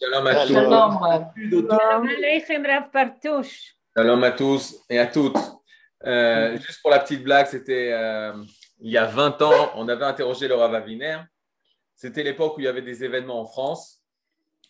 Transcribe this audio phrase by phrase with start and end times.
[0.00, 0.52] Shalom à tous.
[3.96, 5.36] Shalom à tous et à toutes.
[6.04, 8.32] Euh, juste pour la petite blague, c'était euh,
[8.80, 11.18] il y a 20 ans, on avait interrogé le Rav Aviner.
[11.94, 14.02] C'était l'époque où il y avait des événements en France.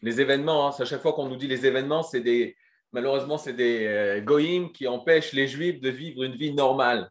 [0.02, 2.54] Les événements, hein, à chaque fois qu'on nous dit les événements, c'est des,
[2.92, 7.10] malheureusement, c'est des euh, goïms qui empêchent les juifs de vivre une vie normale.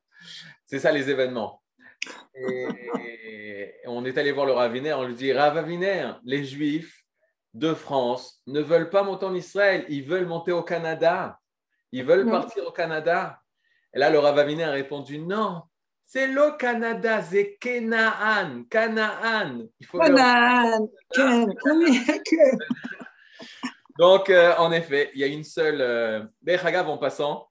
[0.65, 1.63] C'est ça les événements.
[2.35, 7.02] Et, on est allé voir le Raviner, on lui dit Rav Aviner, les juifs
[7.53, 11.39] de France ne veulent pas monter en Israël, ils veulent monter au Canada.
[11.91, 13.39] Ils veulent partir au Canada.
[13.93, 15.61] Et là, le Rav Aviner a répondu non,
[16.05, 19.67] c'est le Canada, c'est Kenaan, Canaan.
[19.91, 20.89] Canaan,
[23.99, 25.81] Donc, euh, en effet, il y a une seule.
[25.81, 26.23] Euh,
[26.87, 27.47] en passant,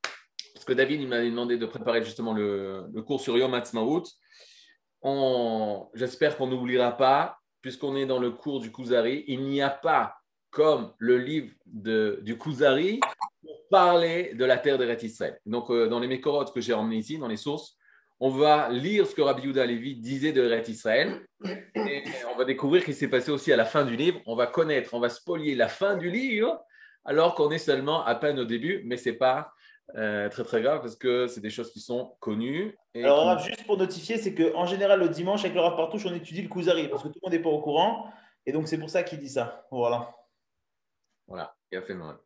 [0.55, 4.05] parce que David il m'a demandé de préparer justement le, cours sur Yom Ha'atzmaut.
[5.95, 10.17] J'espère qu'on n'oubliera pas, puisqu'on est dans le cours du Kuzari, il n'y a pas
[10.51, 13.01] comme le livre de, du Kuzari
[13.41, 15.41] pour parler de la terre d'Eretz Israël.
[15.47, 17.79] Donc, euh, dans les mécorotes que j'ai emmenés ici, dans les sources,
[18.21, 21.27] on va lire ce que Rabbi Yehuda Levi disait de Eretz Israël.
[21.75, 24.21] Et on va découvrir ce qui s'est passé aussi à la fin du livre.
[24.27, 26.61] On va connaître, on va spolier la fin du livre,
[27.05, 29.53] alors qu'on est seulement à peine au début, mais ce n'est pas
[29.95, 32.77] euh, très très grave parce que c'est des choses qui sont connues.
[32.95, 36.43] Alors, juste pour notifier, c'est qu'en général, le dimanche, avec le Rav Partouche, on étudie
[36.43, 38.11] le Kuzari parce que tout le monde n'est pas au courant.
[38.47, 39.67] Et donc, c'est pour ça qu'il dit ça.
[39.71, 40.15] Voilà.
[41.27, 42.17] Voilà, il a fait mal.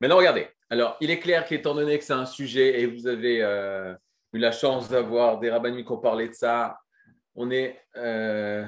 [0.00, 0.48] Maintenant, regardez.
[0.68, 3.42] Alors, il est clair qu'étant donné que c'est un sujet et vous avez.
[3.42, 3.94] Euh,
[4.32, 6.80] eu la chance d'avoir des rabbinis qui ont parlé de ça.
[7.34, 8.64] On est euh,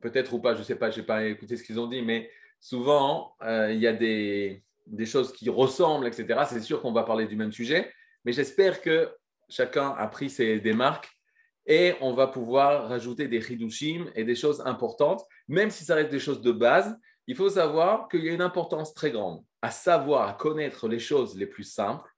[0.00, 2.02] peut-être ou pas, je ne sais pas, je n'ai pas écouté ce qu'ils ont dit,
[2.02, 4.63] mais souvent, il y a des,
[5.06, 6.40] choses qui ressemblent, etc.
[6.48, 7.92] C'est sûr qu'on va parler du même sujet,
[8.24, 9.10] mais j'espère que
[9.48, 11.10] chacun a pris ses démarques
[11.66, 16.10] et on va pouvoir rajouter des hidushim et des choses importantes, même si ça reste
[16.10, 16.96] des choses de base.
[17.26, 20.98] Il faut savoir qu'il y a une importance très grande à savoir, à connaître les
[20.98, 22.10] choses les plus simples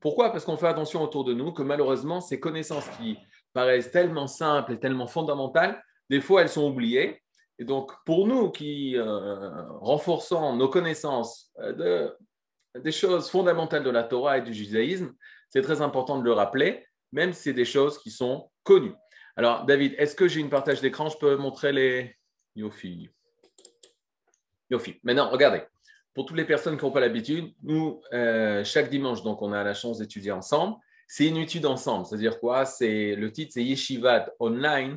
[0.00, 0.30] pourquoi?
[0.30, 3.18] Parce qu'on fait attention autour de nous que malheureusement, ces connaissances qui
[3.52, 7.22] paraissent tellement simples et tellement fondamentales, des fois, elles sont oubliées.
[7.58, 11.72] Et donc, pour nous qui euh, renforçons nos connaissances euh,
[12.74, 15.14] de, des choses fondamentales de la Torah et du judaïsme,
[15.48, 18.94] c'est très important de le rappeler, même si c'est des choses qui sont connues.
[19.36, 21.08] Alors, David, est-ce que j'ai une partage d'écran?
[21.08, 22.16] Je peux montrer les.
[22.54, 23.10] Yofi.
[24.70, 24.98] Yofi.
[25.02, 25.62] Maintenant, regardez
[26.16, 29.62] pour toutes les personnes qui n'ont pas l'habitude, nous, euh, chaque dimanche, donc on a
[29.62, 30.76] la chance d'étudier ensemble.
[31.06, 32.06] C'est une étude ensemble.
[32.06, 32.64] C'est-à-dire quoi?
[32.64, 34.96] C'est Le titre, c'est Yeshiva Online.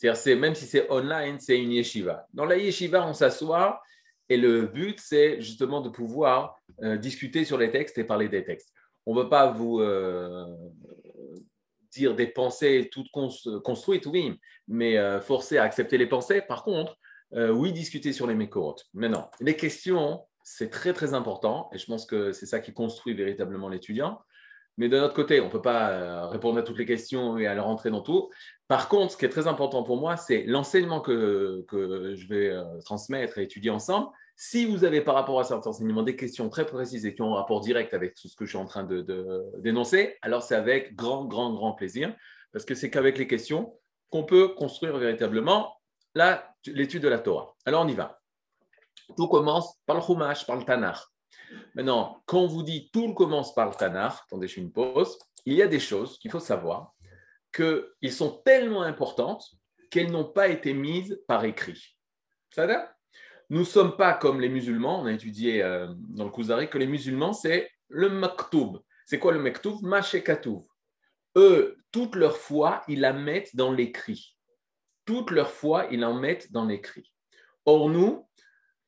[0.00, 2.26] C'est-à-dire, même si c'est online, c'est une yeshiva.
[2.32, 3.82] Dans la yeshiva, on s'assoit
[4.30, 8.44] et le but, c'est justement de pouvoir euh, discuter sur les textes et parler des
[8.44, 8.72] textes.
[9.04, 10.46] On ne veut pas vous euh,
[11.90, 14.38] dire des pensées toutes construites, oui,
[14.68, 16.40] mais forcer à accepter les pensées.
[16.40, 16.96] Par contre,
[17.32, 18.86] oui, discuter sur les mécorotes.
[18.94, 23.14] Maintenant, les questions, c'est très très important et je pense que c'est ça qui construit
[23.14, 24.20] véritablement l'étudiant.
[24.80, 27.46] Mais de notre côté, on ne peut pas euh, répondre à toutes les questions et
[27.46, 28.30] aller rentrer dans tout.
[28.66, 32.64] Par contre, ce qui est très important pour moi, c'est l'enseignement que, je vais euh,
[32.86, 34.08] transmettre et étudier ensemble.
[34.36, 37.34] Si vous avez par rapport à cet enseignement des questions très précises et qui ont
[37.34, 39.04] un rapport direct avec tout ce que je suis en train de
[39.58, 42.16] dénoncer, alors c'est avec grand, grand, grand plaisir,
[42.50, 45.74] parce que c'est qu'avec les questions qu'on peut construire véritablement
[46.64, 47.54] l'étude de la Torah.
[47.66, 48.18] Alors on y va.
[49.14, 50.96] Tout commence par le Chumash, par le Tanakh.
[51.74, 55.18] Maintenant, quand on vous dit tout commence par le Tanakh, attendez, je fais une pause,
[55.46, 56.92] il y a des choses qu'il faut savoir
[57.52, 59.44] qu'elles sont tellement importantes
[59.90, 61.96] qu'elles n'ont pas été mises par écrit.
[62.50, 62.86] C'est-à-dire,
[63.50, 66.78] nous ne sommes pas comme les musulmans, on a étudié euh, dans le Kuzari que
[66.78, 68.78] les musulmans, c'est le maktoub.
[69.04, 69.82] C'est quoi le maktoub?
[69.82, 70.64] Mashekatouv.
[71.36, 74.36] Eux, toute leur foi, ils la mettent dans l'écrit.
[75.04, 77.12] Toute leur foi, ils en mettent dans l'écrit.
[77.64, 78.28] Or, nous,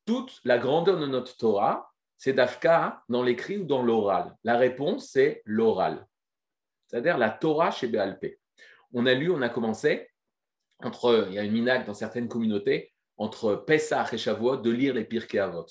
[0.06, 1.91] toute la grandeur de notre Torah,
[2.22, 4.36] c'est d'Afka dans l'écrit ou dans l'oral?
[4.44, 6.06] La réponse, c'est l'oral,
[6.86, 8.38] c'est-à-dire la Torah chez Béalpé.
[8.92, 10.08] On a lu, on a commencé,
[10.78, 14.94] entre, il y a une minac dans certaines communautés, entre Pessah et Shavuot, de lire
[14.94, 15.66] les Pirkei Avot.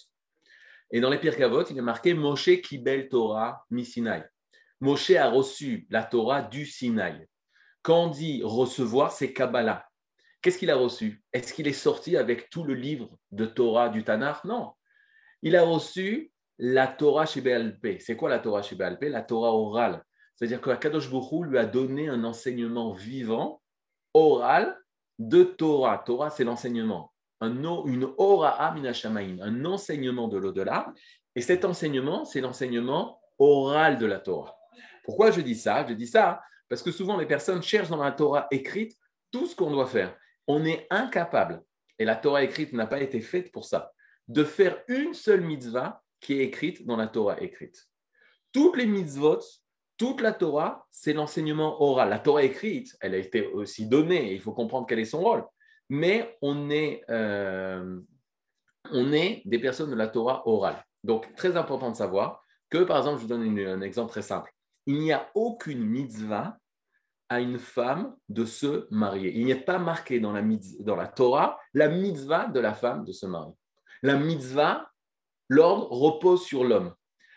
[0.92, 4.24] Et dans les Pirkei Avot, il est marqué Moshe Kibel Torah mi Sinai.
[4.82, 7.30] Moshe a reçu la Torah du Sinaï.
[7.82, 9.86] Quand on dit recevoir, c'est Kabbalah.
[10.42, 11.24] Qu'est-ce qu'il a reçu?
[11.32, 14.44] Est-ce qu'il est sorti avec tout le livre de Torah du Tanakh?
[14.44, 14.74] Non.
[15.44, 18.00] Il a reçu la Torah chez BLP.
[18.00, 20.04] C'est quoi la Torah chez BLP La Torah orale.
[20.36, 23.62] C'est-à-dire que Kadosh Baruch lui a donné un enseignement vivant,
[24.14, 24.78] oral,
[25.20, 26.02] de Torah.
[26.06, 27.12] Torah, c'est l'enseignement.
[27.42, 27.52] Un,
[27.86, 30.94] une ora'a minashamaim, un enseignement de l'au-delà.
[31.36, 34.56] Et cet enseignement, c'est l'enseignement oral de la Torah.
[35.04, 35.86] Pourquoi je dis ça?
[35.88, 38.98] Je dis ça parce que souvent les personnes cherchent dans la Torah écrite
[39.30, 40.16] tout ce qu'on doit faire
[40.48, 41.64] on est incapable,
[41.98, 43.92] et la Torah écrite n'a pas été faite pour ça,
[44.28, 47.90] de faire une seule mitzvah qui est écrite dans la Torah écrite.
[48.54, 49.40] Toutes les mitzvot,
[49.98, 52.10] toute la Torah, c'est l'enseignement oral.
[52.10, 55.44] La Torah écrite, elle a été aussi donnée, il faut comprendre quel est son rôle.
[55.90, 58.00] Mais on est, euh,
[58.92, 60.84] on est des personnes de la Torah orale.
[61.04, 64.52] Donc, très important de savoir que, par exemple, je vous donne un exemple très simple.
[64.86, 66.58] Il n'y a aucune mitzvah
[67.30, 69.32] à une femme de se marier.
[69.38, 70.42] Il a pas marqué dans la,
[70.80, 73.54] dans la Torah la mitzvah de la femme de se marier.
[74.02, 74.91] La mitzvah,
[75.52, 76.94] l'ordre repose sur l'homme.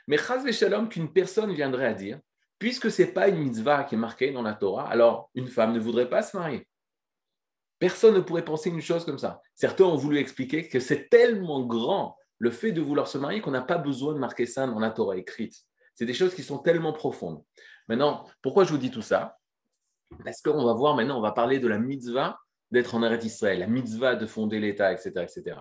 [0.06, 2.20] Mais chaz shalom qu'une personne viendrait à dire,
[2.60, 5.72] puisque ce n'est pas une mitzvah qui est marquée dans la Torah, alors une femme
[5.72, 6.68] ne voudrait pas se marier.
[7.80, 9.42] Personne ne pourrait penser une chose comme ça.
[9.56, 13.50] Certains ont voulu expliquer que c'est tellement grand le fait de vouloir se marier qu'on
[13.50, 15.56] n'a pas besoin de marquer ça dans la Torah écrite.
[15.96, 17.42] C'est des choses qui sont tellement profondes.
[17.88, 19.38] Maintenant, pourquoi je vous dis tout ça?
[20.24, 22.38] Parce qu'on va voir maintenant, on va parler de la mitzvah
[22.70, 25.56] d'être en Eretz Israël, la mitzvah de fonder l'État, etc., etc.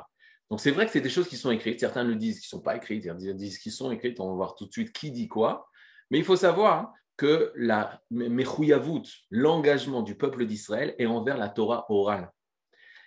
[0.50, 1.80] Donc c'est vrai que c'est des choses qui sont écrites.
[1.80, 4.20] Certains le disent qui ne sont pas écrites, ils disent qu'ils sont écrites.
[4.20, 5.68] On va voir tout de suite qui dit quoi.
[6.12, 11.86] Mais il faut savoir que la mechuyavut, l'engagement du peuple d'Israël est envers la Torah
[11.90, 12.32] orale.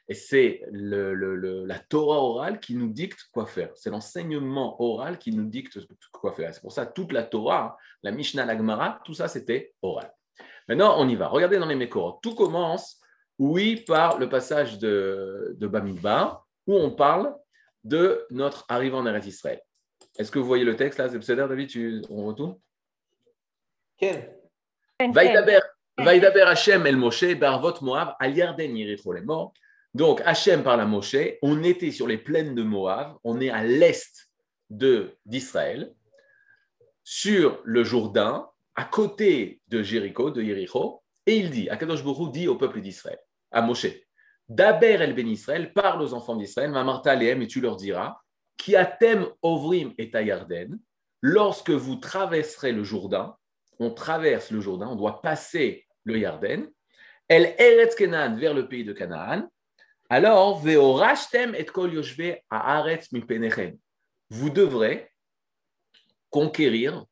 [0.08, 3.70] Et c'est la Torah orale qui nous dicte quoi faire.
[3.74, 5.80] C'est l'enseignement oral qui nous dicte
[6.12, 6.54] quoi faire.
[6.54, 10.12] C'est pour ça toute la Torah, la Mishnah, la Gemara, tout ça c'était oral.
[10.68, 11.28] Maintenant, on y va.
[11.28, 12.18] Regardez dans les Mekorot.
[12.22, 13.00] Tout commence,
[13.38, 17.34] oui, par le passage de, de Bamidbar, où on parle
[17.84, 19.60] de notre arrivée en Eretz Israël.
[20.18, 22.58] Est-ce que vous voyez le texte là C'est David, tu, on retourne?
[23.96, 24.36] Quel
[25.98, 29.52] Vaïdaber Hashem el Moshe, Barvot Moab, al Yarden les morts.
[29.94, 33.64] Donc, Hachem par la Moshe, on était sur les plaines de Moab, on est à
[33.64, 34.30] l'est
[34.68, 35.94] d'Israël,
[37.02, 42.46] sur le Jourdain, à côté de Jéricho, de Jéricho, et il dit, Akadosh Baruch dit
[42.46, 43.18] au peuple d'Israël,
[43.50, 43.86] à Moshe,
[44.48, 48.20] Daber el ben Israël, parle aux enfants d'Israël, Mamarta Lehem, et tu leur diras,
[48.56, 50.78] qui atem ovrim et Yarden,
[51.20, 53.36] lorsque vous traverserez le Jourdain,
[53.78, 56.70] on traverse le Jourdain, on doit passer le Yarden,
[57.28, 59.48] El Eretz Kenan vers le pays de Canaan,
[60.08, 62.02] alors, et kol
[64.30, 65.10] Vous devrez
[66.30, 67.04] conquérir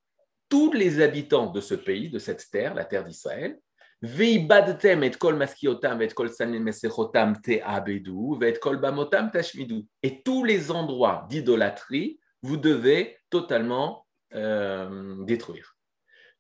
[0.48, 3.58] tous les habitants de ce pays, de cette terre, la terre d'Israël.
[4.02, 6.30] Veibadtem et kol maskiotam et kol
[6.60, 9.86] mesechotam te abedu, et kol bamotam tashmidu.
[10.02, 15.76] Et tous les endroits d'idolâtrie, vous devez totalement euh, détruire.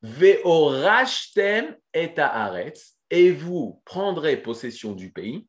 [0.02, 5.46] Veorashtem et haaretz, et vous prendrez possession du pays.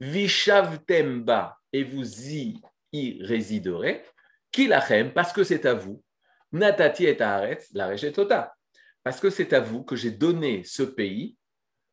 [0.00, 2.60] Vishavtemba, et vous y,
[2.92, 4.02] y résiderez,
[4.50, 6.02] Kilachem, parce que c'est à vous,
[6.52, 8.55] Natati et Haaretz, la Tota,
[9.06, 11.36] parce que c'est à vous que j'ai donné ce pays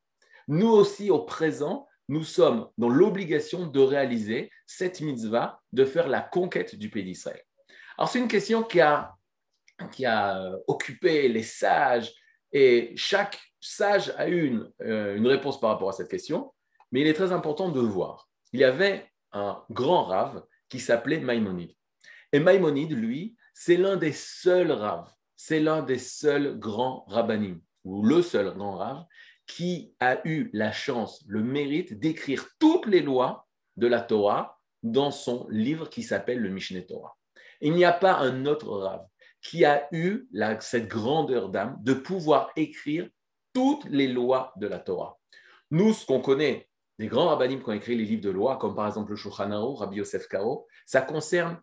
[0.47, 6.21] Nous aussi, au présent, nous sommes dans l'obligation de réaliser cette mitzvah, de faire la
[6.21, 7.43] conquête du pays d'Israël.
[8.00, 9.13] Alors, c'est une question qui a,
[10.06, 12.13] a occupé les sages,
[12.53, 16.53] et chaque sage a eu une, euh, une réponse par rapport à cette question,
[16.94, 18.29] mais il est très important de voir.
[18.53, 21.75] Il y avait un grand rave qui s'appelait Maïmonide.
[22.32, 28.06] Et Maïmonide, lui, c'est l'un des seuls raves, c'est l'un des seuls grands rabbinim, ou
[28.06, 29.03] le seul grand rave,
[29.46, 35.12] qui a eu la chance, le mérite d'écrire toutes les lois de la Torah dans
[35.12, 37.18] son livre qui s'appelle le Mishneh Torah.
[37.61, 39.05] Il n'y a pas un autre rave
[39.41, 40.27] qui a eu
[40.59, 43.09] cette grandeur d'âme de pouvoir écrire
[43.53, 45.17] toutes les lois de la Torah.
[45.71, 48.75] Nous, ce qu'on connaît des grands rabbinim qui ont écrit les livres de loi, comme
[48.75, 51.59] par exemple le Shulchan Rabbi Yosef Karo, ça concerne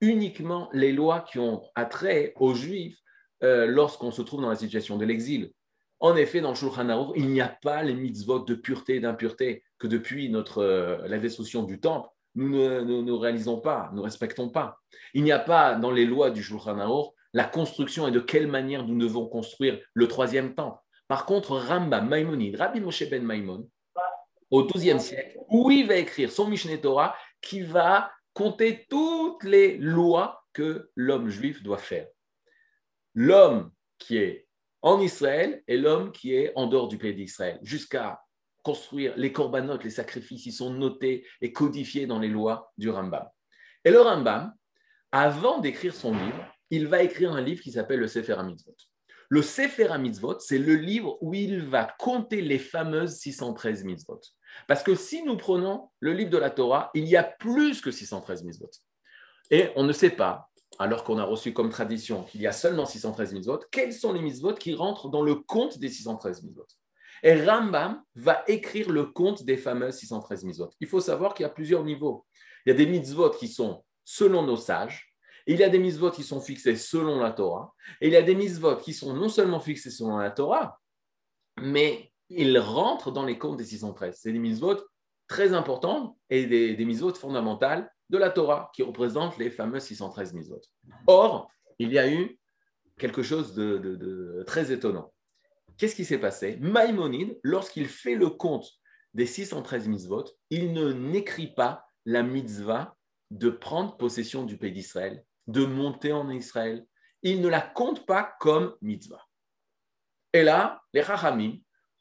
[0.00, 2.98] uniquement les lois qui ont attrait aux Juifs
[3.42, 5.52] euh, lorsqu'on se trouve dans la situation de l'exil.
[6.00, 9.00] En effet, dans le Shulchan Aruch, il n'y a pas les mitzvot de pureté et
[9.00, 14.48] d'impureté que depuis notre, euh, la destruction du temple, nous ne réalisons pas, nous respectons
[14.48, 14.80] pas.
[15.12, 18.46] Il n'y a pas dans les lois du Shulchan Aruch la construction et de quelle
[18.46, 20.78] manière nous devons construire le troisième temple.
[21.08, 23.68] Par contre, Ramba, Maïmonide, Rabbi Moshe ben Maïmon,
[24.50, 29.76] au XIIe siècle, où il va écrire son Mishneh Torah qui va compter toutes les
[29.78, 32.06] lois que l'homme juif doit faire.
[33.14, 34.46] L'homme qui est
[34.80, 38.20] en Israël et l'homme qui est en dehors du pays d'Israël, jusqu'à
[38.64, 43.28] construire les corbanotes, les sacrifices, ils sont notés et codifiés dans les lois du Rambam.
[43.84, 44.52] Et le Rambam,
[45.12, 48.74] avant d'écrire son livre, il va écrire un livre qui s'appelle le Sefer HaMitzvot.
[49.28, 54.20] Le Sefer HaMitzvot, c'est le livre où il va compter les fameuses 613 mitzvot.
[54.66, 57.90] Parce que si nous prenons le livre de la Torah, il y a plus que
[57.90, 58.70] 613 mitzvot.
[59.50, 62.86] Et on ne sait pas, alors qu'on a reçu comme tradition qu'il y a seulement
[62.86, 66.66] 613 mitzvot, quels sont les mitzvot qui rentrent dans le compte des 613 mitzvot.
[67.24, 70.70] Et Rambam va écrire le compte des fameuses 613 mitzvot.
[70.80, 72.24] Il faut savoir qu'il y a plusieurs niveaux.
[72.64, 75.16] Il y a des mitzvot qui sont selon nos sages,
[75.46, 78.22] il y a des mitzvot qui sont fixés selon la Torah, et il y a
[78.22, 80.78] des mitzvot qui sont non seulement fixés selon la Torah,
[81.60, 84.18] mais ils rentrent dans les comptes des 613.
[84.20, 84.76] C'est des mitzvot
[85.26, 90.34] très importants et des, des mitzvot fondamentales de la Torah qui représentent les fameux 613
[90.34, 90.60] mitzvot.
[91.06, 92.38] Or, il y a eu
[92.98, 95.12] quelque chose de, très étonnant.
[95.76, 96.58] Qu'est-ce qui s'est passé?
[96.60, 98.70] Maïmonide, lorsqu'il fait le compte
[99.12, 102.96] des 613 mitzvot, il ne n'écrit pas la mitzvah
[103.30, 106.86] de prendre possession du pays d'Israël, de monter en Israël.
[107.22, 109.24] Il ne la compte pas comme mitzvah.
[110.32, 111.58] Et là, les Rachamim,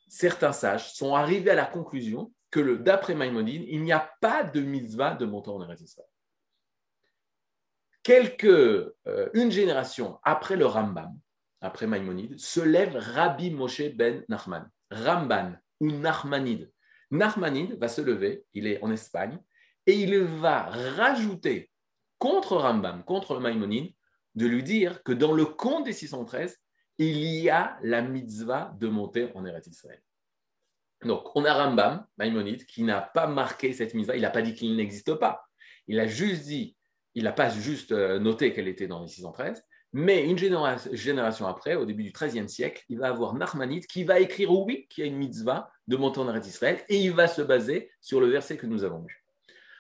[0.08, 4.62] certains sages, sont arrivés à la conclusion que d'après Maïmonide, il n'y a pas de
[4.62, 6.08] mitzvah de monter en Israël.
[8.04, 11.18] Quelques, euh, une génération après le Rambam,
[11.64, 16.72] après Maïmonide, se lève Rabbi Moshe ben Nachman, Ramban ou Nachmanide.
[17.10, 19.40] Nachmanide va se lever, il est en Espagne,
[19.86, 20.64] et il va
[20.96, 21.70] rajouter
[22.18, 23.94] contre Rambam, contre Maïmonide,
[24.36, 26.58] de lui dire que dans le compte des 613,
[26.98, 30.02] il y a la mitzvah de monter en Eretz Israël.
[31.04, 34.54] Donc, on a Rambam, Maïmonide, qui n'a pas marqué cette mitzvah, il n'a pas dit
[34.54, 35.44] qu'il n'existe pas.
[35.88, 36.78] Il a juste dit,
[37.14, 41.76] il n'a pas juste euh, noté qu'elle était dans les 613, mais une génération après,
[41.76, 45.08] au début du XIIIe siècle, il va avoir Nachmanide qui va écrire oui, qu'il y
[45.08, 48.28] a une mitzvah de monter en Eretz Israël, et il va se baser sur le
[48.28, 49.24] verset que nous avons lu.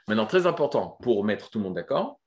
[0.07, 2.19] Maintenant, très important pour mettre tout le monde d'accord,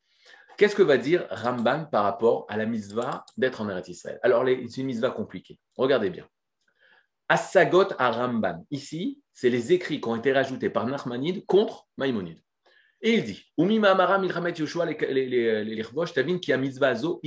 [0.57, 4.19] qu'est-ce que va dire Rambam par rapport à la mitzvah d'être en Eretz Israël?
[4.23, 5.61] Alors, c'est une mitzvah compliquée.
[5.77, 6.27] Regardez bien.
[7.29, 8.65] Assagot à Ramban.
[8.71, 12.41] Ici, c'est les écrits qui ont été rajoutés par Nachmanide contre Maïmonide.
[13.07, 13.41] Et il dit
[16.41, 17.23] qui a mitzvah zo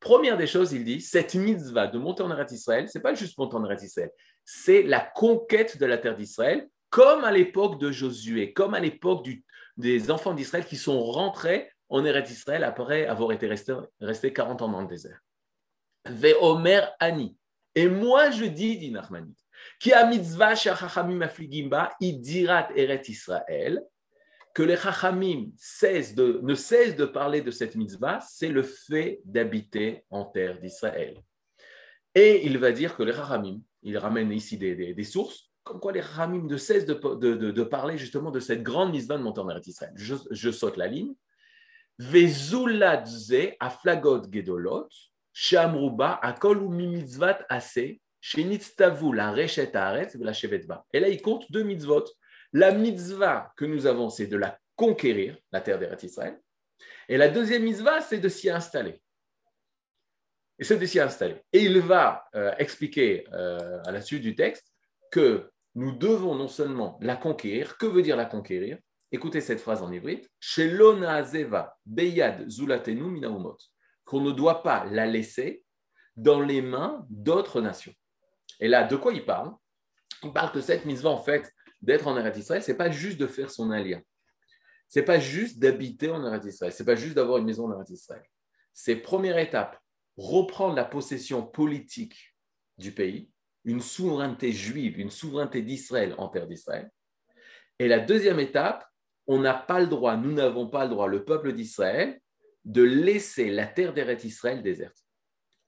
[0.00, 3.38] Première des choses, il dit cette mitzvah de monter en Eretz Israël, c'est pas juste
[3.38, 4.10] monter en Eretz Israël,
[4.44, 9.28] c'est la conquête de la terre d'Israël, comme à l'époque de Josué, comme à l'époque
[9.76, 14.62] des enfants d'Israël qui sont rentrés en Eretz Israël après avoir été restés, restés 40
[14.62, 15.20] ans dans le désert.
[16.04, 17.38] Ve'omer Ani.
[17.76, 19.36] Et moi, je dis, dit Nachmanit,
[19.78, 23.84] qui a mitzvah shachachamim afligimba, idirat eret Israël,
[24.58, 25.52] que les chachamim
[26.16, 31.16] de, ne cessent de parler de cette mitzvah, c'est le fait d'habiter en terre d'Israël.
[32.12, 36.02] Et il va dire que les chachamim, il ramène ici des, sources, comme quoi les
[36.02, 39.92] chachamim ne cessent de, de, parler justement de cette grande mitzvah de monter en Israël.
[39.94, 41.14] Je, je saute la ligne.
[41.96, 44.88] Vezuladze aflagot gedolot,
[45.32, 46.20] Shamruba,
[46.68, 47.46] mitzvat
[48.20, 50.84] Shenitztavu, la Rechet la.
[50.92, 52.06] Et là, il compte deux mitzvot.
[52.52, 56.40] La mitzvah que nous avons, c'est de la conquérir, la terre d'Eretz Israël.
[57.08, 59.00] Et la deuxième mitzvah, c'est de s'y installer.
[60.58, 61.42] Et c'est de s'y installer.
[61.52, 64.72] Et il va euh, expliquer euh, à la suite du texte
[65.10, 68.78] que nous devons non seulement la conquérir, que veut dire la conquérir?
[69.10, 70.20] Écoutez cette phrase en hébreu.
[70.40, 73.56] Shelona Azeva, Beyad Zulatenu Minaumot
[74.08, 75.66] qu'on ne doit pas la laisser
[76.16, 77.92] dans les mains d'autres nations.
[78.58, 79.52] Et là, de quoi il parle?
[80.22, 83.18] Il parle que cette mise en fait, d'être en Eretz Israël, ce n'est pas juste
[83.18, 84.04] de faire son allié.
[84.88, 86.72] Ce n'est pas juste d'habiter en Eretz Israël.
[86.72, 88.24] Ce n'est pas juste d'avoir une maison en Eretz Israël.
[88.72, 89.78] C'est première étape,
[90.16, 92.34] reprendre la possession politique
[92.78, 93.30] du pays,
[93.64, 96.90] une souveraineté juive, une souveraineté d'Israël en terre d'Israël.
[97.78, 98.84] Et la deuxième étape,
[99.26, 102.20] on n'a pas le droit, nous n'avons pas le droit, le peuple d'Israël,
[102.64, 104.96] de laisser la terre d'Eretz Israël déserte.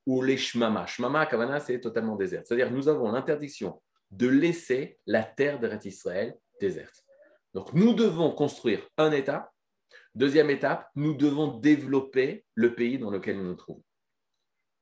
[0.07, 0.87] Ou les Shmama.
[0.87, 2.47] Shmama, Kavana, c'est totalement déserte.
[2.47, 7.05] C'est-à-dire nous avons l'interdiction de laisser la terre d'Eretz Israël déserte.
[7.55, 9.53] Donc nous devons construire un État.
[10.15, 13.85] Deuxième étape, nous devons développer le pays dans lequel nous nous trouvons.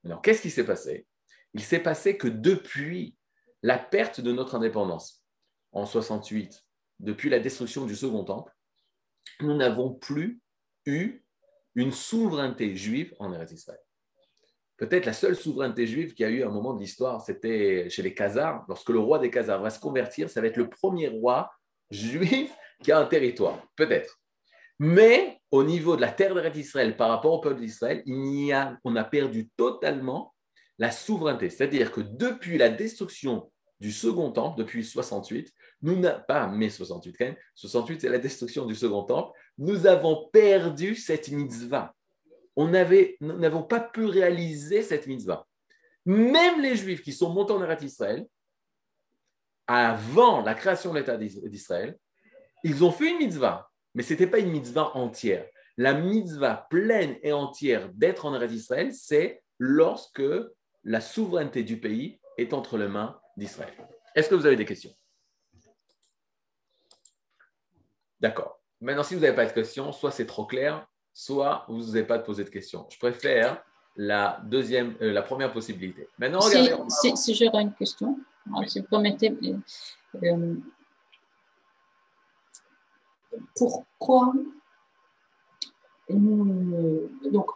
[0.05, 1.07] Alors, qu'est-ce qui s'est passé?
[1.55, 3.17] Il s'est passé que depuis
[3.63, 5.25] la perte de notre indépendance
[5.73, 6.65] en 68,
[7.01, 8.53] depuis la destruction du Second Temple,
[9.41, 10.41] nous n'avons plus
[10.87, 11.25] eu
[11.75, 13.81] une souveraineté juive en Eretz Israël.
[14.79, 18.15] Peut-être la seule souveraineté juive qui a eu un moment de l'histoire, c'était chez les
[18.15, 18.65] Khazars.
[18.69, 21.51] Lorsque le roi des Khazars va se convertir, ça va être le premier roi
[21.91, 23.61] juif qui a un territoire.
[23.75, 24.21] Peut-être.
[24.79, 28.05] Mais au niveau de la terre d'Israël par rapport au peuple d'Israël,
[28.85, 30.33] on a perdu totalement
[30.79, 31.51] la souveraineté.
[31.51, 37.17] C'est-à-dire que depuis la destruction du second temple, depuis 68, nous n'avons pas mai 68
[37.17, 41.95] quand même, 68 c'est la destruction du second temple, nous avons perdu cette mitzvah.
[42.59, 45.47] Nous n'avons pas pu réaliser cette mitzvah.
[46.05, 48.27] Même les Juifs qui sont montés en Eretz Israël,
[49.67, 51.97] avant la création de l'État d'Israël,
[52.65, 55.47] ils ont fait une mitzvah, mais ce n'était pas une mitzvah entière.
[55.77, 60.23] La mitzvah pleine et entière d'être en Eretz Israël, c'est lorsque
[60.83, 63.75] la souveraineté du pays est entre les mains d'Israël.
[64.17, 64.95] Est-ce que vous avez des questions?
[68.19, 68.61] D'accord.
[68.81, 70.89] Maintenant, si vous n'avez pas de questions, soit c'est trop clair,
[71.19, 72.87] soit vous n'avez pas de poser de questions.
[72.91, 73.61] Je préfère
[73.97, 76.09] la deuxième, euh, la première possibilité.
[76.17, 76.77] Maintenant, regardez.
[77.17, 78.21] Si, j'aurais une question,
[78.69, 79.37] si vous permettez,
[80.23, 80.55] euh,
[83.57, 84.33] pourquoi
[86.09, 87.51] nous, donc,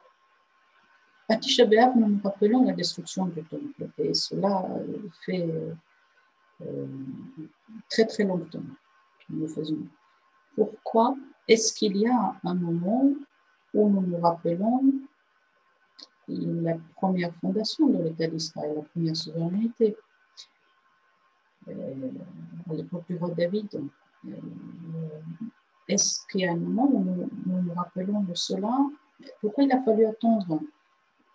[1.28, 4.66] à Tisha nous nous rappelons la destruction du temple, et cela
[5.24, 5.48] fait
[6.62, 6.86] euh,
[7.88, 9.86] très très longtemps que nous le faisons.
[10.56, 11.14] Pourquoi
[11.46, 13.14] est-ce qu'il y a un moment
[13.74, 14.82] où nous nous rappelons
[16.28, 19.96] la première fondation de l'État d'Israël, la première souveraineté.
[21.68, 22.10] Euh,
[22.68, 23.68] à l'époque du roi David
[24.26, 24.30] euh,
[25.86, 28.76] Est-ce qu'il y a un moment où nous, nous rappelons de cela?
[29.40, 30.60] Pourquoi il a fallu attendre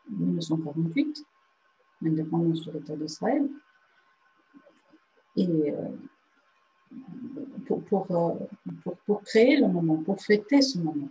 [0.09, 1.25] 1948,
[2.01, 3.47] l'indépendance de l'État d'Israël,
[5.37, 5.89] et euh,
[7.67, 7.83] pour,
[9.05, 11.09] pour, créer le moment, pour fêter ce moment.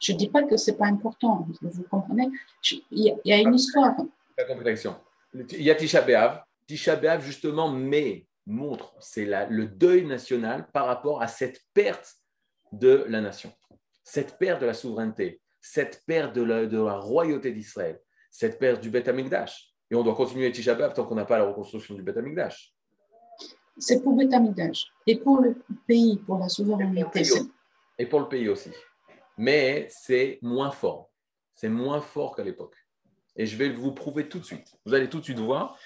[0.00, 2.28] Je ne dis pas que ce n'est pas important, vous comprenez?
[2.90, 3.94] Il, y a, une histoire.
[4.36, 4.96] La contradiction.
[5.34, 6.42] Il y a Tisha B'Av.
[6.66, 12.16] Tisha B'Av, justement, mais montre, c'est le deuil national par rapport à cette perte
[12.72, 13.52] de la nation,
[14.02, 18.80] cette perte de la souveraineté, cette perte de la, de la royauté d'Israël, cette perte
[18.80, 19.74] du Beth Amikdash.
[19.90, 22.74] Et on doit continuer Tisha B'Av tant qu'on n'a pas la reconstruction du Beth Amikdash.
[23.76, 24.90] C'est pour Beth Amikdash.
[25.06, 27.22] Et pour le pays, pour la souveraineté.
[27.98, 28.70] Et pour le pays aussi.
[29.40, 31.10] Mais c'est moins fort.
[31.54, 32.76] C'est moins fort qu'à l'époque.
[33.36, 34.76] Et je vais vous prouver tout de suite.
[34.84, 35.78] Vous allez tout de suite voir.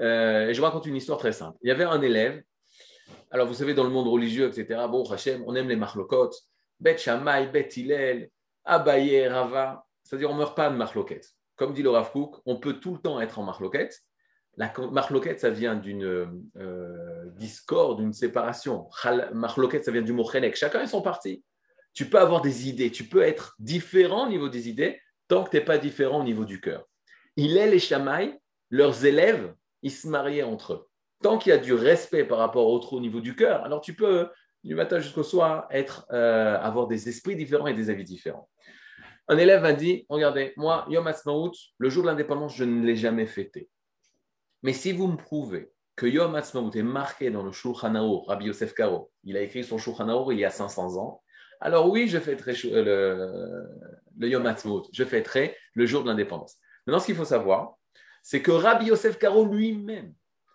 [0.00, 1.58] Euh, et je vous raconte une histoire très simple.
[1.62, 2.44] Il y avait un élève.
[3.32, 6.30] Alors, vous savez, dans le monde religieux, etc., bon, Hachem, on aime les marlokot.
[6.78, 8.30] Bet Shammai, Bet Hillel,
[8.64, 9.84] Abaye, Rava.
[10.04, 11.28] C'est-à-dire, on ne meurt pas de marloquette.
[11.56, 12.12] Comme dit le Rav
[12.46, 13.98] on peut tout le temps être en marloquette.
[14.56, 16.04] La marloquette, ça vient d'une
[16.56, 18.88] euh, discorde, d'une séparation.
[19.32, 20.24] Marloquette, ça vient du mot.
[20.54, 21.42] Chacun est son parti.
[21.94, 25.50] Tu peux avoir des idées, tu peux être différent au niveau des idées tant que
[25.50, 26.86] tu n'es pas différent au niveau du cœur.
[27.36, 28.38] Il est les chamailles,
[28.70, 30.88] leurs élèves, ils se mariaient entre eux.
[31.22, 33.80] Tant qu'il y a du respect par rapport au autre au niveau du cœur, alors
[33.80, 34.28] tu peux,
[34.64, 38.48] du matin jusqu'au soir, être, euh, avoir des esprits différents et des avis différents.
[39.28, 42.96] Un élève m'a dit Regardez, moi, Yom Ha'atzmaut, le jour de l'indépendance, je ne l'ai
[42.96, 43.70] jamais fêté.
[44.62, 48.46] Mais si vous me prouvez que Yom Ha'atzmaut est marqué dans le Shulchan Aruch, Rabbi
[48.46, 51.22] Yosef Karo, il a écrit son Shulchan Aruch il y a 500 ans,
[51.62, 53.68] alors oui, je fêterai le,
[54.18, 56.56] le Yom Ha'atzmaut, je fêterai le jour de l'indépendance.
[56.86, 57.76] Maintenant, ce qu'il faut savoir,
[58.22, 60.12] c'est que Rabbi Yosef Karo lui-même,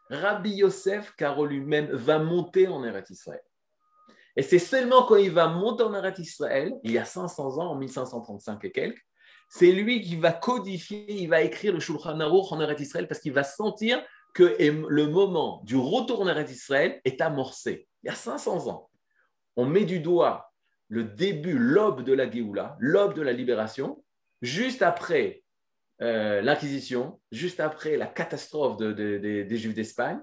[0.10, 3.42] Rabbi Yosef Karo lui-même va monter en Eretz Israël.
[4.36, 7.72] Et c'est seulement quand il va monter en Eretz Israël, il y a 500 ans,
[7.72, 9.04] en 1535 et quelques,
[9.50, 13.22] c'est lui qui va codifier, il va écrire le Shulchan Aruch en Eretz Israël parce
[13.22, 17.88] qu'il va sentir que le moment du retour en Eretz Israël est amorcé.
[18.04, 18.90] Il y a 500 ans.
[19.56, 20.47] On met du doigt
[20.90, 24.04] le début, l'aube de la Géoula, l'aube de la libération,
[24.42, 25.44] juste après
[26.02, 30.20] euh, l'Inquisition, juste après la catastrophe des Juifs d'Espagne.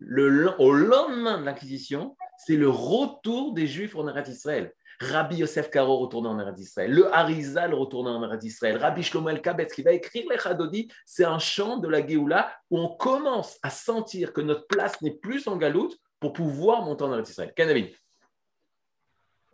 [0.00, 4.72] au lendemain de l'Inquisition, c'est le retour des Juifs en Eretz Israël.
[5.00, 9.28] Rabbi Yosef Karo retourné en Eretz Israël, le Harizal retourné en Eretz Israël, Rabbi Shlomo
[9.28, 12.96] El Kabetz qui va écrire les Chadodi, c'est un chant de la Géoula où on
[12.96, 17.28] commence à sentir que notre place n'est plus en galoute pour pouvoir monter en Eretz
[17.28, 17.52] Israël.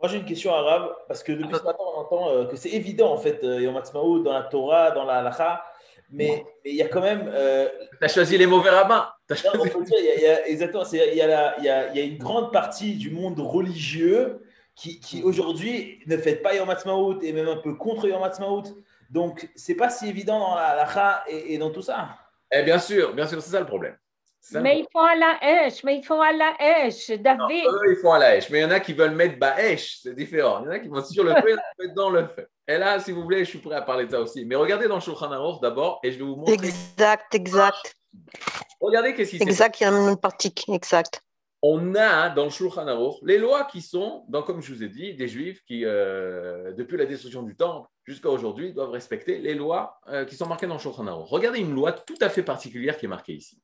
[0.03, 2.71] Moi, j'ai une question arabe, parce que depuis ce matin, on entend euh, que c'est
[2.71, 3.81] évident, en fait, euh, Yom
[4.21, 5.63] dans la Torah, dans la Halacha,
[6.11, 7.31] mais il y a quand même.
[7.33, 9.07] Euh, tu as choisi les mauvais rabbins.
[10.45, 10.83] exactement.
[10.91, 16.53] Il y, a, une grande partie du monde religieux qui, qui aujourd'hui ne fête pas
[16.53, 16.69] Yom
[17.21, 18.21] et même un peu contre Yom.
[19.09, 22.09] Donc, c'est pas si évident dans la halakha et, et dans tout ça.
[22.51, 23.95] Eh bien sûr, bien sûr, c'est ça le problème.
[24.51, 27.65] Mais ils font à la hache, mais ils font à la hache, David.
[27.65, 29.99] eux, ils font à la hache, mais il y en a qui veulent mettre Baèche,
[30.01, 30.61] c'est différent.
[30.61, 31.95] Il y en a qui vont sur le feu, il y en a qui mettent
[31.95, 32.47] dans le feu.
[32.67, 34.45] Et là, si vous voulez, je suis prêt à parler de ça aussi.
[34.45, 36.53] Mais regardez dans le Shulchan Aruch d'abord, et je vais vous montrer.
[36.53, 37.95] Exact, exact.
[38.81, 41.21] Regardez qu'est-ce qui s'est Exact, il y a une partie, exact.
[41.61, 44.89] on a dans le Shulchan Aruch les lois qui sont, dans, comme je vous ai
[44.89, 49.55] dit, des juifs qui, euh, depuis la destruction du temple jusqu'à aujourd'hui, doivent respecter les
[49.55, 51.29] lois euh, qui sont marquées dans le Shulchan Aruch.
[51.29, 53.61] Regardez une loi tout à fait particulière qui est marquée ici.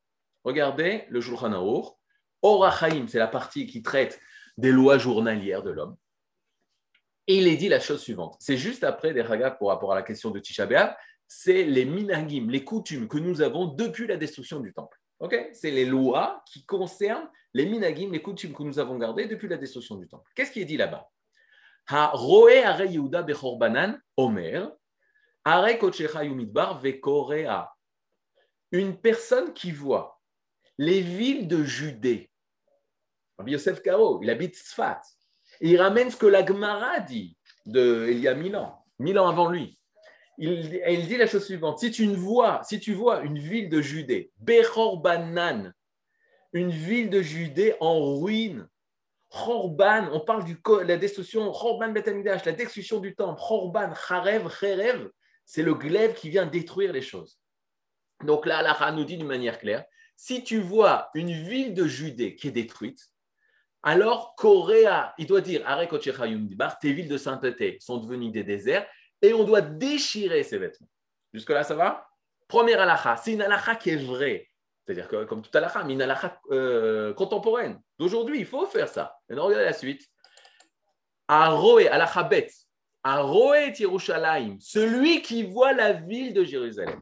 [0.49, 1.93] Regardez le Shulchan Aruch.
[2.41, 4.19] Orachaim, c'est la partie qui traite
[4.57, 5.95] des lois journalières de l'homme.
[7.27, 8.35] Et il est dit la chose suivante.
[8.39, 10.67] C'est juste après des ragas pour rapport à la question de Tisha
[11.27, 14.99] c'est les minagim, les coutumes que nous avons depuis la destruction du temple.
[15.53, 19.57] C'est les lois qui concernent les minagim, les coutumes que nous avons gardées depuis la
[19.57, 20.31] destruction du temple.
[20.33, 21.07] Qu'est-ce qui est dit là-bas?
[21.91, 24.71] Ha roe are Yehuda bechorbanan omer,
[25.45, 27.71] are kochecha yumidbar vekorea.
[28.71, 30.18] Une personne qui voit
[30.79, 32.31] les villes de Judée.
[33.45, 35.01] Yosef Karo, il habite Sfat.
[35.59, 39.27] Il ramène ce que la Gemara dit de, il y a mille ans, mille ans
[39.27, 39.77] avant lui.
[40.37, 43.81] Il, il dit la chose suivante si tu, vois, si tu vois une ville de
[43.81, 45.73] Judée, Bechorbanan,
[46.53, 48.65] une ville de Judée en ruine,
[49.31, 55.09] Chorban, on parle de la destruction, Chorban Betamidash, la destruction du temple, Chorban, Charev, Cherev,
[55.45, 57.37] c'est le glaive qui vient détruire les choses.
[58.23, 59.83] Donc là, Allah nous dit d'une manière claire
[60.21, 63.07] si tu vois une ville de Judée qui est détruite,
[63.81, 65.63] alors Coréa, il doit dire
[66.81, 68.85] tes villes de sainteté sont devenues des déserts
[69.21, 70.89] et on doit déchirer ses vêtements.
[71.33, 72.05] Jusque-là, ça va?
[72.49, 74.49] Première halakha, c'est une halakha qui est vraie.
[74.83, 77.79] C'est-à-dire que, comme toute halakha, mais une halakha euh, contemporaine.
[77.97, 79.15] D'aujourd'hui, il faut faire ça.
[79.29, 80.05] Maintenant, regardez la suite.
[81.29, 82.49] Aroé, halakha bet.
[83.03, 87.01] Aroé Yerushalayim, celui qui voit la ville de Jérusalem.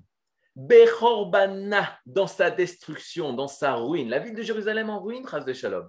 [0.57, 4.09] Bechorbana, dans sa destruction, dans sa ruine.
[4.09, 5.87] La ville de Jérusalem en ruine, trace de Shalom.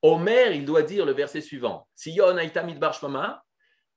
[0.00, 2.36] Omer, il doit dire le verset suivant Sion
[2.78, 3.42] Barshmama,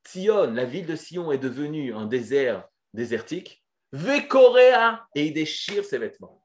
[0.03, 3.63] Sion, la ville de Sion est devenue un désert désertique.
[3.91, 6.43] Vekorea, et il déchire ses vêtements.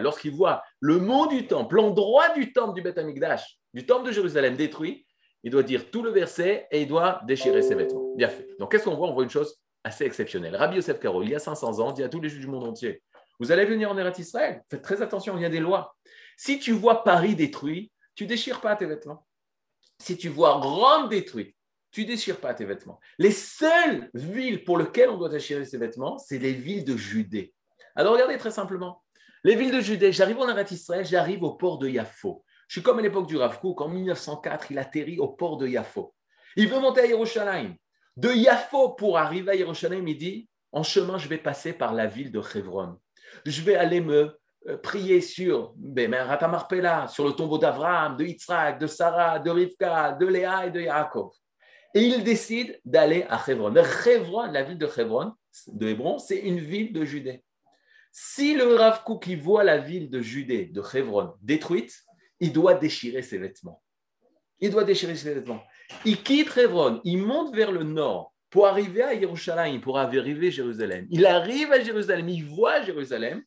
[0.00, 4.12] Lorsqu'il voit le mont du temple, l'endroit du temple du Bet Amikdash, du temple de
[4.12, 5.03] Jérusalem détruit,
[5.44, 8.14] il doit dire tout le verset et il doit déchirer ses vêtements.
[8.16, 8.48] Bien fait.
[8.58, 9.08] Donc qu'est-ce qu'on voit?
[9.08, 10.56] On voit une chose assez exceptionnelle.
[10.56, 12.64] Rabbi Yosef Karo, il y a 500 ans, dit à tous les juifs du monde
[12.64, 13.02] entier
[13.38, 15.94] Vous allez venir en Eretz Israël, faites très attention, il y a des lois.
[16.38, 19.26] Si tu vois Paris détruit, tu déchires pas tes vêtements.
[19.98, 21.54] Si tu vois Rome détruite,
[21.90, 22.98] tu déchires pas tes vêtements.
[23.18, 27.54] Les seules villes pour lesquelles on doit déchirer ses vêtements, c'est les villes de Judée.
[27.94, 29.04] Alors regardez très simplement.
[29.44, 32.43] Les villes de Judée, j'arrive en Eretz Israël, j'arrive au port de Yafo.
[32.68, 35.66] Je suis comme à l'époque du Rav Kook, en 1904, il atterrit au port de
[35.66, 36.14] Yafo.
[36.56, 37.74] Il veut monter à Yerushalayim.
[38.16, 42.06] De Yafo pour arriver à Yerushalayim, il dit En chemin, je vais passer par la
[42.06, 42.96] ville de Hebron.
[43.44, 48.78] Je vais aller me euh, prier sur ben, Ratamarpela, sur le tombeau d'Abraham, de Yitzhak,
[48.78, 51.32] de Sarah, de Rivka, de Léa et de Yaakov.
[51.94, 53.74] Et il décide d'aller à Hebron.
[53.74, 55.32] Hebron, la ville de Hebron,
[55.80, 57.42] Hébron, c'est une ville de Judée.
[58.12, 62.03] Si le Rav Kook voit la ville de Judée, de Hebron, détruite,
[62.44, 63.82] il doit déchirer ses vêtements.
[64.60, 65.62] Il doit déchirer ses vêtements.
[66.04, 70.50] Il quitte Hebron, il monte vers le nord pour arriver à Jérusalem, pour arriver à
[70.50, 71.06] Jérusalem.
[71.08, 73.42] Il arrive à Jérusalem, il voit Jérusalem,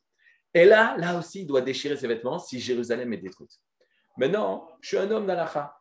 [0.51, 3.51] et là, là aussi, il doit déchirer ses vêtements si Jérusalem est détruite.
[4.17, 5.79] Maintenant, je suis un homme d'Alaha.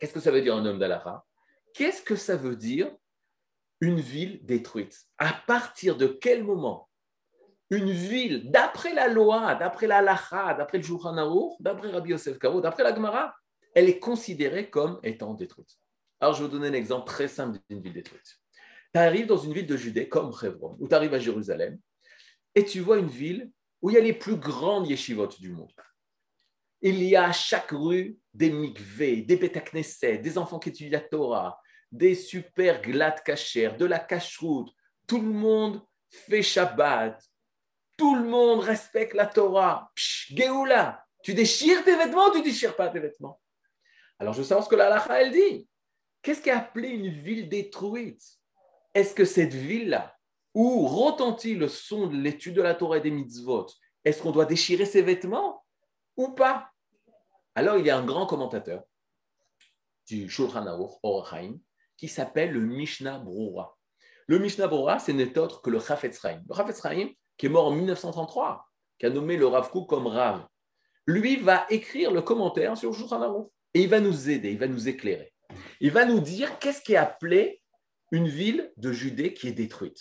[0.00, 1.24] Qu'est-ce que ça veut dire un homme d'Alaha?
[1.72, 2.90] Qu'est-ce que ça veut dire
[3.80, 4.98] une ville détruite?
[5.18, 6.88] À partir de quel moment
[7.70, 12.60] une ville, d'après la loi, d'après la lacha, d'après le Shulchan d'après Rabbi Yosef Karo,
[12.60, 13.34] d'après la Gemara,
[13.74, 15.78] elle est considérée comme étant détruite.
[16.20, 18.38] Alors, je vais vous donner un exemple très simple d'une ville détruite.
[18.92, 21.78] Tu arrives dans une ville de Judée, comme Hebron, ou tu arrives à Jérusalem,
[22.54, 23.50] et tu vois une ville
[23.82, 25.72] où il y a les plus grandes yeshivot du monde.
[26.80, 31.00] Il y a à chaque rue des mikveh, des betaknesset, des enfants qui étudient la
[31.00, 34.68] Torah, des super glad kacher, de la kashrut.
[35.06, 37.20] Tout le monde fait Shabbat,
[37.96, 39.90] tout le monde respecte la Torah.
[39.94, 43.40] Psh, Géoula, tu déchires tes vêtements ou tu déchires pas tes vêtements?
[44.18, 45.68] Alors je sais ce que la Lacha, elle dit.
[46.22, 48.22] Qu'est-ce qui a appelé une ville détruite?
[48.94, 50.16] Est-ce que cette ville-là,
[50.54, 53.66] où retentit le son de l'étude de la Torah et des mitzvot,
[54.04, 55.64] est-ce qu'on doit déchirer ses vêtements
[56.16, 56.70] ou pas?
[57.54, 58.84] Alors il y a un grand commentateur
[60.06, 61.58] du Shulchan Aruch, Orachaim,
[61.96, 63.76] qui s'appelle le Mishnah Brura.
[64.26, 66.42] Le Mishnah Brura, c'est n'est autre que le Chafetz Chaim.
[66.48, 68.66] Le Chafetz Chaim, qui est mort en 1933,
[68.98, 70.46] qui a nommé le Rav comme Rav,
[71.06, 74.88] lui va écrire le commentaire sur Shulchan et il va nous aider, il va nous
[74.88, 75.32] éclairer.
[75.80, 77.60] Il va nous dire qu'est-ce qui est appelé
[78.10, 80.00] une ville de Judée qui est détruite.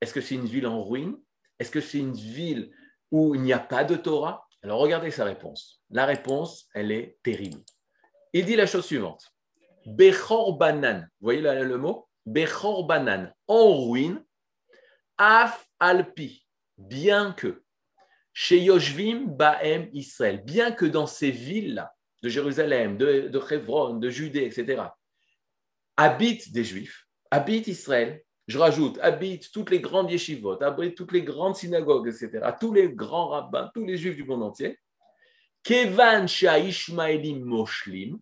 [0.00, 1.16] Est-ce que c'est une ville en ruine?
[1.58, 2.70] Est-ce que c'est une ville
[3.10, 4.46] où il n'y a pas de Torah?
[4.62, 5.82] Alors regardez sa réponse.
[5.90, 7.60] La réponse, elle est terrible.
[8.32, 9.34] Il dit la chose suivante.
[9.86, 12.08] Bechor banan, vous voyez là, le mot?
[12.26, 14.24] Bechor banan, en ruine,
[15.18, 16.43] af alpi,
[16.78, 17.62] bien que,
[18.32, 24.44] chez Yoshvim baem Israël, bien que dans ces villes-là, de Jérusalem, de, de de Judée,
[24.44, 24.82] etc.,
[25.96, 31.22] habitent des Juifs, habitent Israël, je rajoute, habitent toutes les grandes yeshivot, habitent toutes les
[31.22, 34.78] grandes synagogues, etc., tous les grands rabbins, tous les Juifs du monde entier,
[35.62, 38.18] Kevan Ishmaelim Moshlim,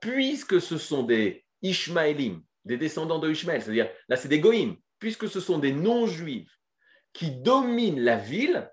[0.00, 5.28] puisque ce sont des Ishmaelim, des descendants de Ishmael, c'est-à-dire là c'est des Goïm, puisque
[5.28, 6.55] ce sont des non-juifs
[7.16, 8.70] qui dominent la ville,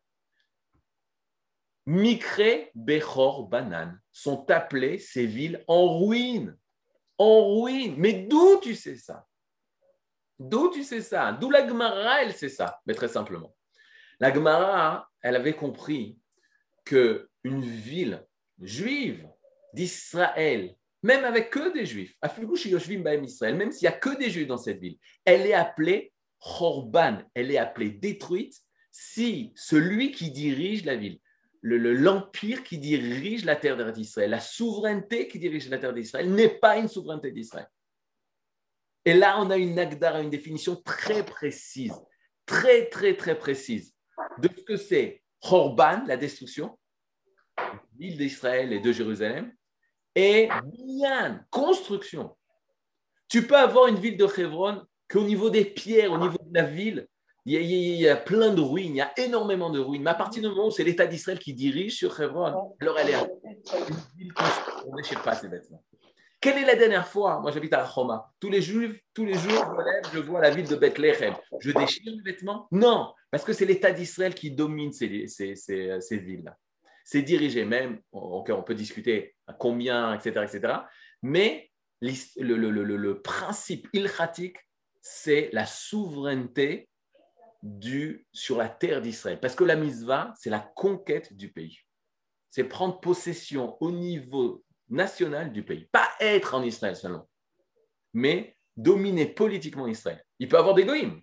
[1.86, 6.58] Mikre Bechor Banan sont appelées ces villes en ruine.
[7.18, 7.96] En ruine.
[7.98, 9.26] Mais d'où tu sais ça?
[10.38, 11.32] D'où tu sais ça?
[11.32, 12.82] D'où la Gemara, elle sait ça?
[12.86, 13.56] Mais très simplement.
[14.20, 16.20] La Gemara, elle avait compris
[16.84, 18.26] que une ville
[18.62, 19.26] juive
[19.74, 24.80] d'Israël, même avec que des juifs, même s'il n'y a que des juifs dans cette
[24.80, 26.13] ville, elle est appelée
[26.44, 28.60] Chorban, elle est appelée détruite
[28.92, 31.20] si celui qui dirige la ville,
[31.62, 36.78] l'empire qui dirige la terre d'Israël, la souveraineté qui dirige la terre d'Israël n'est pas
[36.78, 37.68] une souveraineté d'Israël.
[39.06, 41.96] Et là, on a une Agdara, une définition très précise,
[42.46, 43.94] très, très, très précise
[44.38, 46.78] de ce que c'est Chorban, la destruction,
[47.98, 49.54] l'île d'Israël et de Jérusalem,
[50.16, 52.38] et bien construction.
[53.28, 56.64] Tu peux avoir une ville de Hebron qu'au niveau des pierres, au niveau de la
[56.64, 57.08] ville,
[57.46, 60.02] il y, a, plein de ruines, il y a énormément de ruines.
[60.02, 63.10] Mais à partir du moment où c'est l'État d'Israël qui dirige sur Hebron, alors elle
[63.10, 63.18] est
[64.18, 64.34] ville
[64.88, 65.84] on ne pas ces vêtements.
[66.40, 67.40] Quelle est la dernière fois?
[67.42, 68.32] Moi, j'habite à Roma.
[68.40, 71.36] Tous les jours, tous les jours, je me lève, je vois la ville de Bethléem.
[71.60, 72.68] Je déchire mes vêtements?
[72.72, 76.58] Non, parce que c'est l'État d'Israël qui domine ces, ces, ces, villes-là.
[77.06, 80.74] C'est dirigé même, on, peut discuter à combien, etc., etc.
[81.22, 81.72] Mais
[82.02, 84.58] le, le, le, le principe ilchatique,
[85.04, 86.90] c'est la souveraineté
[88.32, 89.40] sur la terre d'Israël.
[89.40, 91.78] Parce que la misva, c'est la conquête du pays.
[92.50, 95.90] C'est prendre possession au niveau national du pays.
[95.92, 97.30] Pas être en Israël seulement,
[98.14, 100.24] mais dominer politiquement Israël.
[100.40, 101.22] Il peut avoir des goïms.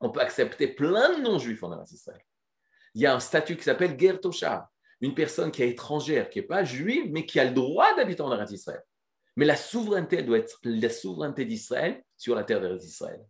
[0.00, 2.20] On peut accepter plein de non-juifs en Israël.
[2.94, 6.46] Il y a un statut qui s'appelle Gertosha, une personne qui est étrangère, qui n'est
[6.46, 8.82] pas juive, mais qui a le droit d'habiter en Israël.
[9.36, 13.20] Mais la souveraineté doit être la souveraineté d'Israël sur la terre d'Israël.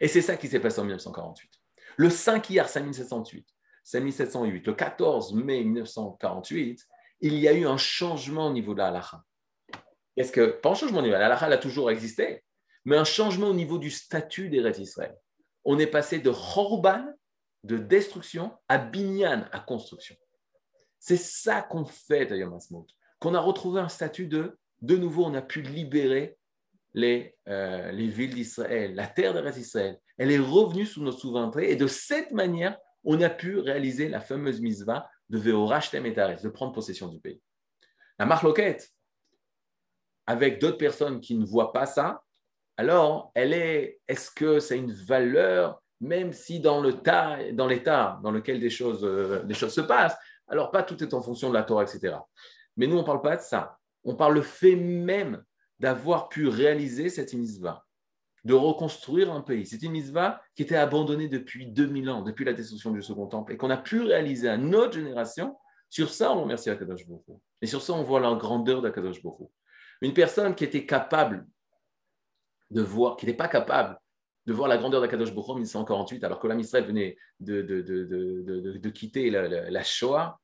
[0.00, 1.48] Et c'est ça qui s'est passé en 1948.
[1.96, 3.46] Le 5 Iyar 5708,
[3.84, 6.84] 5708, le 14 mai 1948,
[7.20, 9.22] il y a eu un changement au niveau de la halakha.
[10.16, 12.42] Est-ce que, pas un changement au niveau de la elle a toujours existé,
[12.84, 15.16] mais un changement au niveau du statut des Rêtes Israël.
[15.64, 17.04] On est passé de Chorban,
[17.62, 20.16] de destruction, à Binyan, à construction.
[20.98, 22.88] C'est ça qu'on fait d'ailleurs, Masmout,
[23.20, 26.36] qu'on a retrouvé un statut de, de nouveau, on a pu libérer
[26.94, 29.98] les, euh, les villes d'Israël, la terre des Israël.
[30.18, 34.20] Elle est revenue sous notre souveraineté et de cette manière, on a pu réaliser la
[34.20, 37.40] fameuse misva de Veorachtem et de prendre possession du pays.
[38.18, 38.90] La marloquette,
[40.26, 42.22] avec d'autres personnes qui ne voient pas ça,
[42.76, 47.66] alors elle est, est-ce que c'est une valeur, même si dans l'état dans,
[48.22, 50.16] dans lequel des choses, euh, des choses se passent,
[50.48, 52.16] alors pas tout est en fonction de la Torah, etc.
[52.76, 53.78] Mais nous, on ne parle pas de ça.
[54.04, 55.42] On parle le fait même
[55.82, 57.84] d'avoir pu réaliser cette misva
[58.44, 59.66] de reconstruire un pays.
[59.66, 63.52] C'est une misva qui était abandonnée depuis 2000 ans, depuis la destruction du Second Temple,
[63.52, 65.56] et qu'on a pu réaliser à notre génération.
[65.88, 67.40] Sur ça, on remercie Akadosh Boko.
[67.60, 69.52] Et sur ça, on voit la grandeur d'Akadosh Boko.
[70.00, 71.46] Une personne qui était capable
[72.70, 73.98] de voir, qui n'était pas capable
[74.46, 77.82] de voir la grandeur d'Akadosh Boko en 1948, alors que l'âme Israël venait de, de,
[77.82, 80.40] de, de quitter la, Shoah,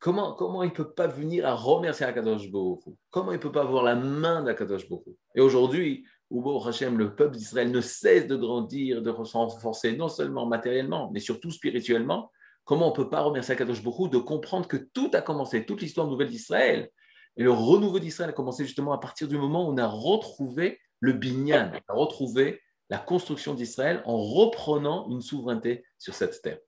[0.00, 3.52] comment, comment il ne peut pas venir à remercier Akadosh Boko Comment il ne peut
[3.52, 8.26] pas voir la main d'Akadosh Boko Et aujourd'hui, où Hachem, le peuple d'Israël ne cesse
[8.26, 12.32] de grandir, de se renforcer non seulement matériellement, mais surtout spirituellement,
[12.64, 15.82] comment on ne peut pas remercier Akadosh beaucoup de comprendre que tout a commencé, toute
[15.82, 16.90] l'histoire nouvelle d'Israël
[17.36, 20.80] et le renouveau d'Israël a commencé justement à partir du moment où on a retrouvé
[21.00, 22.60] le binyan, on a retrouvé
[22.90, 26.58] la construction d'Israël en reprenant une souveraineté sur cette terre.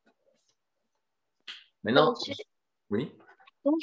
[1.82, 2.14] Maintenant,
[2.90, 3.12] oui.
[3.64, 3.80] Donc,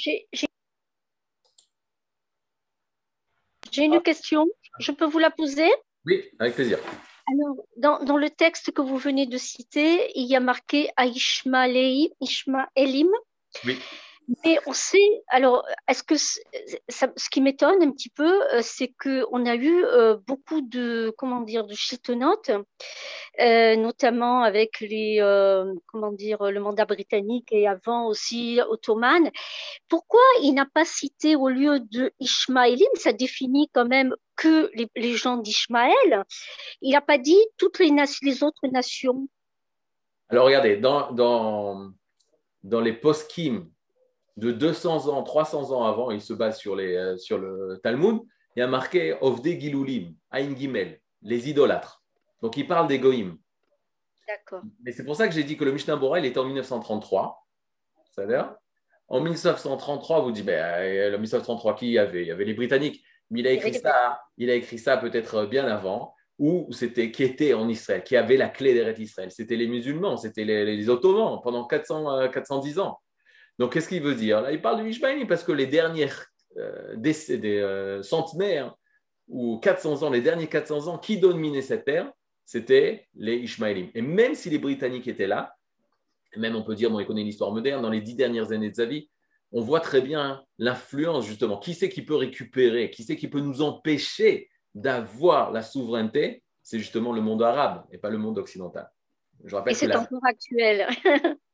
[3.71, 4.45] j'ai une question.
[4.79, 5.69] Je peux vous la poser?
[6.05, 6.79] Oui, avec plaisir.
[7.31, 12.09] Alors, dans, dans, le texte que vous venez de citer, il y a marqué Aishmaelim.
[13.65, 13.77] Oui.
[14.43, 19.45] Mais on sait, alors, est-ce que ce qui m'étonne un petit peu, euh, c'est qu'on
[19.47, 22.51] a eu euh, beaucoup de, comment dire, de chiltonotes,
[23.39, 29.31] euh, notamment avec les, euh, comment dire, le mandat britannique et avant aussi ottoman.
[29.87, 35.13] Pourquoi il n'a pas cité au lieu de Ishmaélim, ça définit quand même que les,
[35.15, 36.23] gens d'Ishmaël,
[36.81, 39.27] il n'a pas dit toutes les autres nations.
[40.29, 41.91] Alors regardez, dans, dans,
[42.63, 43.67] dans les post-kim
[44.39, 48.19] de 200 ans, 300 ans avant, il se base sur, les, euh, sur le Talmud,
[48.55, 52.01] il y a marqué Ovde Gilulim, Aïn Gimel, les idolâtres.
[52.41, 53.37] Donc il parle des goïms.
[54.27, 54.61] D'accord.
[54.83, 57.45] Mais c'est pour ça que j'ai dit que le Mishnah Bora, il était en 1933.
[58.11, 58.55] C'est-à-dire,
[59.07, 62.21] en 1933, vous dites, ben, euh, le 1933, qui y avait?
[62.21, 63.03] Il y avait les Britanniques.
[63.31, 67.23] Mais il a écrit ça, il a écrit ça peut-être bien avant, où c'était qui
[67.23, 69.31] était en Israël, qui avait la clé d'Eretz Israël.
[69.31, 72.99] C'était les musulmans, c'était les, les Ottomans pendant 400, euh, 410 ans.
[73.59, 74.41] Donc, qu'est-ce qu'il veut dire?
[74.41, 78.73] Là, il parle de Ishmaélim parce que les dernières euh, euh, centenaires
[79.27, 82.11] ou 400 ans, les derniers 400 ans, qui dominaient cette terre
[82.45, 83.89] C'était les Ishmaélim.
[83.93, 85.53] Et même si les Britanniques étaient là,
[86.37, 88.75] même on peut dire, bon, il connaît l'histoire moderne, dans les dix dernières années de
[88.75, 89.09] sa vie,
[89.51, 91.57] on voit très bien l'influence justement.
[91.57, 92.89] Qui c'est qui peut récupérer?
[92.89, 96.43] Qui c'est qui peut nous empêcher d'avoir la souveraineté?
[96.63, 98.89] C'est justement le monde arabe et pas le monde occidental.
[99.43, 99.99] Je rappelle Et c'est la...
[99.99, 100.87] encore actuel.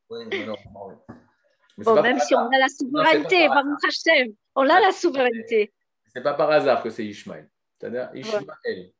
[0.07, 1.15] Oui, non, non, c'est
[1.77, 2.53] Bon, même si on hasard.
[2.53, 5.73] a la souveraineté, Hashem, on a la souveraineté.
[6.13, 7.49] C'est pas par hasard que c'est Ishmaël.
[7.77, 8.91] C'est-à-dire Ishmaël.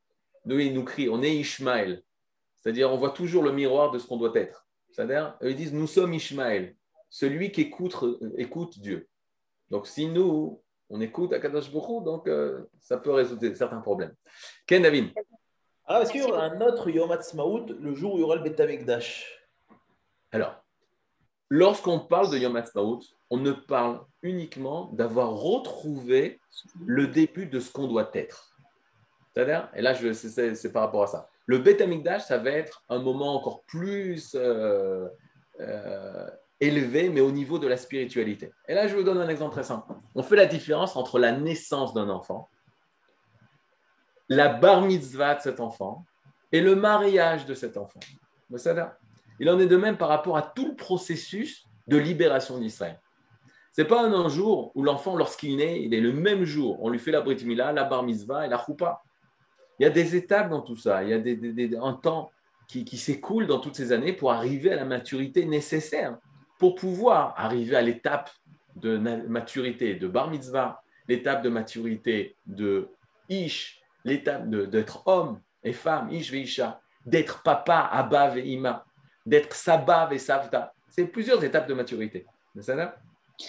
[0.46, 2.04] Nous, il nous crie, on est Ishmaël.
[2.58, 4.68] C'est-à-dire, on voit toujours le miroir de ce qu'on doit être.
[4.92, 6.76] C'est-à-dire, ils disent, nous sommes Ishmaël,
[7.10, 7.96] celui qui écoute,
[8.38, 9.08] écoute Dieu.
[9.70, 14.14] Donc, si nous, on écoute Akadosh Baruch Hu, donc euh, ça peut résoudre certains problèmes.
[14.68, 15.14] Ken David
[15.86, 18.36] Alors, est-ce qu'il y aura un autre Yom Ha'atzmaut le jour où il y aura
[18.36, 19.48] le Beth Amikdash
[20.32, 20.65] Alors,
[21.50, 26.40] lorsqu'on parle de Yom Ha'atzmaut, on ne parle uniquement d'avoir retrouvé
[26.86, 28.56] le début de ce qu'on doit être.
[29.34, 31.30] C'est-à-dire, et là, c'est par rapport à ça.
[31.46, 35.08] Le Beth Amikdash, ça va être un moment encore plus euh,
[35.60, 36.30] euh,
[36.60, 38.52] élevé, mais au niveau de la spiritualité.
[38.68, 39.94] Et là, je vous donne un exemple très simple.
[40.16, 42.50] On fait la différence entre la naissance d'un enfant,
[44.30, 46.06] la bar mitzvah de cet enfant
[46.52, 48.00] et le mariage de cet enfant.
[48.50, 48.86] Vous savez
[49.40, 53.00] Il en est de même par rapport à tout le processus de libération d'Israël.
[53.76, 56.82] Ce n'est pas un, jour où l'enfant, lorsqu'il naît, il est le même jour.
[56.82, 59.02] On lui fait la brit milah, la bar mitzvah et la choupa.
[59.80, 61.04] Il y a des étapes dans tout ça.
[61.04, 62.32] Il y a des, un temps
[62.70, 66.18] qui, qui s'écoule dans toutes ces années pour arriver à la maturité nécessaire
[66.58, 68.30] pour pouvoir arriver à l'étape
[68.76, 72.90] de maturité de bar mitzvah, l'étape de maturité de
[73.30, 78.85] ish, l'étape d'être homme et femme, ish ve isha, d'être papa, abba ve ima,
[79.26, 80.74] d'être saba ve savta.
[80.90, 82.26] C'est plusieurs étapes de maturité.
[82.56, 82.96] Là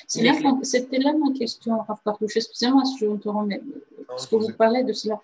[0.06, 2.36] C'était là ma question, Rav Partouche.
[2.36, 3.62] Excusez-moi si je te remets.
[4.08, 5.20] Parce que vous parlez de cela.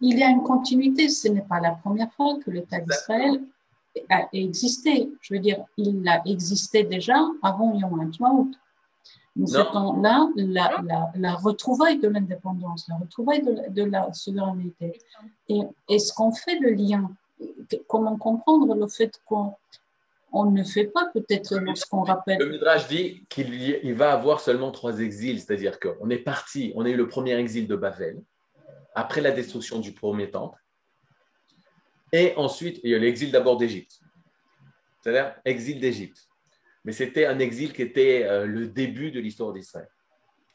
[0.00, 1.08] Il y a une continuité.
[1.08, 3.40] Ce n'est pas la première fois que l'État d'Israël
[4.10, 5.10] a existé.
[5.20, 8.12] Je veux dire, il a existé déjà avant Yom
[9.46, 15.00] ce temps-là, la, la, la retrouvaille de l'indépendance, la retrouvaille de la, de la souveraineté.
[15.48, 17.10] Et est-ce qu'on fait le lien
[17.86, 19.54] Comment comprendre le fait qu'on
[20.32, 24.12] on ne fait pas peut-être ce qu'on rappelle Le Midrash dit qu'il y- il va
[24.12, 27.76] avoir seulement trois exils, c'est-à-dire qu'on est parti, on a eu le premier exil de
[27.76, 28.20] Babel,
[28.94, 30.58] après la destruction du premier temple,
[32.12, 34.00] et ensuite il y a l'exil d'abord d'Égypte,
[35.00, 36.28] c'est-à-dire exil d'Égypte.
[36.84, 39.88] Mais c'était un exil qui était euh, le début de l'histoire d'Israël.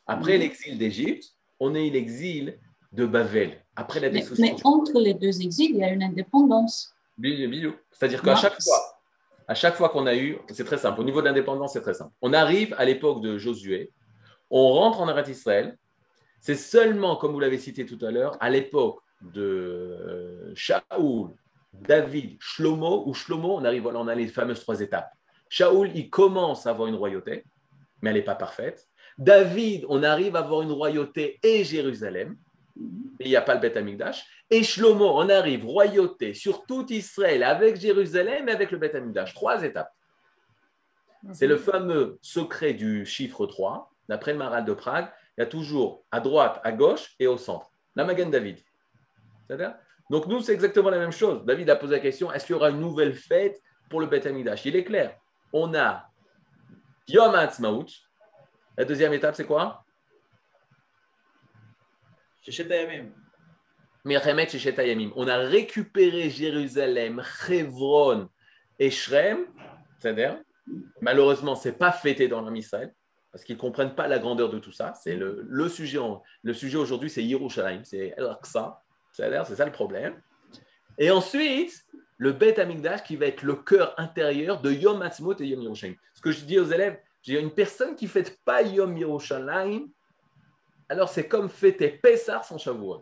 [0.07, 2.59] Après l'exil d'Égypte, on a eu l'exil
[2.93, 6.03] de Babel, après la mais, destruction mais entre les deux exils, il y a une
[6.03, 6.95] indépendance.
[7.91, 8.99] C'est-à-dire qu'à chaque fois,
[9.47, 11.01] à chaque fois qu'on a eu, c'est très simple.
[11.01, 12.11] Au niveau de l'indépendance, c'est très simple.
[12.21, 13.91] On arrive à l'époque de Josué,
[14.49, 15.77] on rentre en Arrêt Israël.
[16.39, 21.31] C'est seulement, comme vous l'avez cité tout à l'heure, à l'époque de euh, Shaoul,
[21.73, 25.09] David, Shlomo, ou Shlomo, on arrive, voilà, on a les fameuses trois étapes.
[25.49, 27.45] Shaoul, il commence à avoir une royauté,
[28.01, 28.87] mais elle n'est pas parfaite.
[29.17, 32.35] David, on arrive à avoir une royauté et Jérusalem,
[32.75, 34.25] mais il n'y a pas le Beth Amikdash.
[34.49, 39.33] Et Shlomo, on arrive, royauté sur tout Israël avec Jérusalem et avec le Beth Amikdash.
[39.33, 39.91] Trois étapes.
[41.31, 43.89] C'est le fameux secret du chiffre 3.
[44.09, 47.37] D'après le Maral de Prague, il y a toujours à droite, à gauche et au
[47.37, 47.71] centre.
[47.95, 48.59] La Magan David.
[50.09, 51.45] Donc nous, c'est exactement la même chose.
[51.45, 54.25] David a posé la question, est-ce qu'il y aura une nouvelle fête pour le Beth
[54.25, 55.15] Amikdash Il est clair.
[55.53, 56.05] On a
[57.07, 57.85] Yom HaAtzmaut.
[58.77, 59.85] La deuxième étape, c'est quoi?
[65.15, 68.29] On a récupéré Jérusalem, Hebron
[68.79, 69.45] et Shrem,
[69.99, 70.39] c'est-à-dire
[71.01, 72.93] Malheureusement, ce n'est pas fêté dans l'homme Israël
[73.31, 74.93] parce qu'ils ne comprennent pas la grandeur de tout ça.
[74.93, 75.99] C'est le, le sujet,
[76.43, 78.79] le sujet aujourd'hui, c'est Yerushalayim, c'est El-Aqsa.
[79.11, 80.21] C'est ça le problème.
[80.97, 81.85] Et ensuite,
[82.17, 85.97] le Bet Amigdash qui va être le cœur intérieur de Yom Ha'atzmaut et Yom Yerushalayim.
[86.13, 89.87] Ce que je dis aux élèves, j'ai une personne qui ne fête pas Yom Yerushalayim,
[90.93, 93.01] alors c'est comme fêter Pessah sans Shavuot.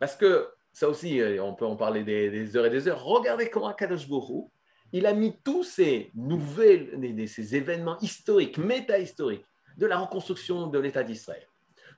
[0.00, 3.02] Parce que ça aussi, euh, on peut en parler des, heures et des heures.
[3.04, 4.50] Regardez comment Akadosh Borou,
[4.92, 6.90] il a mis tous ces nouvelles,
[7.28, 9.44] ces événements historiques, méta-historiques,
[9.76, 11.46] de la reconstruction de l'État d'Israël,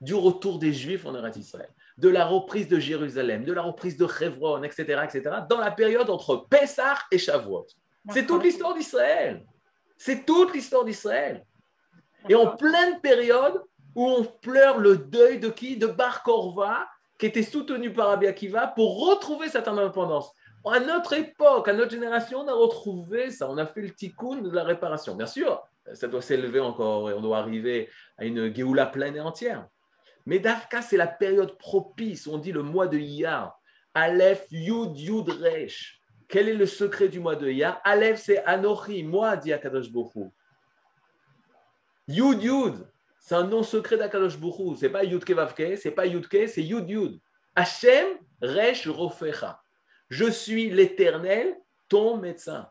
[0.02, 3.96] du retour des Juifs en Eretz Israël, de la reprise de Jérusalem, de la reprise
[3.96, 7.66] de Hebron, etc., etc., dans la période entre Pessah et Shavuot.
[8.10, 9.46] C'est toute l'histoire d'Israël.
[9.96, 11.44] C'est toute l'histoire d'Israël.
[12.28, 13.62] Et en pleine période
[13.94, 15.76] où on pleure le deuil de qui?
[15.76, 18.26] De Bar Korva, qui était soutenu par Rabbi
[18.76, 20.32] pour retrouver cette indépendance.
[20.64, 24.42] À notre époque, à notre génération, on a retrouvé ça, on a fait le tikkun
[24.42, 25.14] de la réparation.
[25.14, 25.62] Bien sûr,
[25.94, 29.66] ça doit s'élever encore et on doit arriver à une Géoula pleine et entière.
[30.26, 33.58] Mais Dafka, c'est la période propice, on dit le mois de Iyar.
[33.94, 36.00] Aleph, Yud, Yud, Resh.
[36.28, 40.28] Quel est le secret du mois de Iyar Aleph, c'est Anochi, moi, dit Akadosh Bokhu.
[42.06, 42.86] Yud, Yud,
[43.28, 44.74] c'est un nom secret d'Akadosh Bokhu.
[44.74, 47.20] Ce n'est pas Yud Kevavke, ce n'est pas Yud c'est Yud, Yud.
[47.54, 48.06] Hashem,
[48.40, 49.60] Resh, Rofecha.
[50.08, 51.54] Je suis l'éternel,
[51.90, 52.70] ton médecin.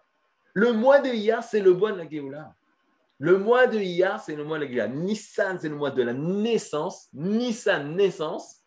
[0.55, 2.55] Le mois de Iyar, c'est le mois de la Géoula.
[3.19, 6.13] Le mois de Iyar, c'est le mois de la Nissan, c'est le mois de la
[6.13, 7.09] naissance.
[7.13, 8.63] Nissan, naissance.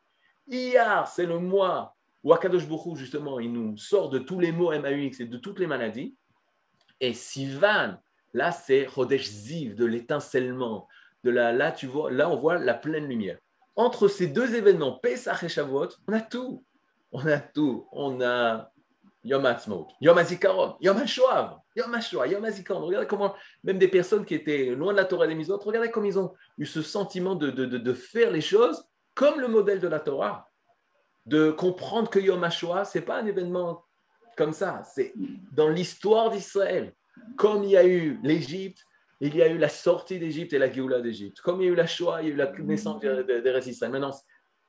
[0.46, 4.70] Iyar, c'est le mois où Akadosh Bokhu, justement, il nous sort de tous les mots
[4.70, 6.14] MAUX et de toutes les maladies.
[7.00, 7.96] Et Sivan,
[8.32, 10.86] là, c'est Chodesh Ziv, de l'étincellement.
[11.24, 13.38] De là, tu vois, là, on voit la pleine lumière.
[13.76, 16.64] Entre ces deux événements, Pesach et Shavuot, on a tout.
[17.12, 17.86] On a tout.
[17.92, 18.70] On a
[19.22, 22.86] Yom Ha'atzmaut, Yom HaZikaron, Yom HaShoav, Yom HaShoah, Yom HaZikaron.
[22.86, 25.90] Regardez comment, même des personnes qui étaient loin de la Torah et des autres, regardez
[25.90, 28.82] comme ils ont eu ce sentiment de, de, de, faire les choses
[29.14, 30.48] comme le modèle de la Torah.
[31.26, 33.84] De comprendre que Yom HaShoah, ce n'est pas un événement
[34.36, 35.12] comme ça, c'est
[35.52, 36.94] dans l'histoire d'Israël.
[37.36, 38.82] Comme il y a eu l'Égypte,
[39.20, 41.40] il y a eu la sortie d'Égypte et la Géoula d'Égypte.
[41.42, 43.68] Comme il y a eu la Shoah, il y a eu la naissance des de,
[43.68, 43.92] Israël.
[43.92, 44.14] Maintenant,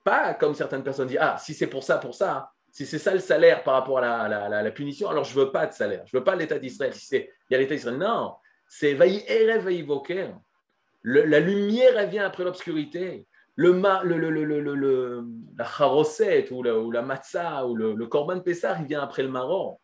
[0.03, 3.13] pas comme certaines personnes disent, ah, si c'est pour ça, pour ça, si c'est ça
[3.13, 6.03] le salaire par rapport à la, punition, alors je ne veux pas de salaire.
[6.05, 6.93] Je ne veux pas l'État d'Israël.
[6.93, 8.33] Si il y a l'État d'Israël, non.
[8.67, 9.69] C'est Vaï Erev
[11.03, 13.27] La lumière, elle vient après l'obscurité.
[13.55, 13.73] Le,
[14.03, 15.25] le, le,
[15.57, 19.77] la charoset ou, la matzah ou le, korban pessar, il vient après le marron.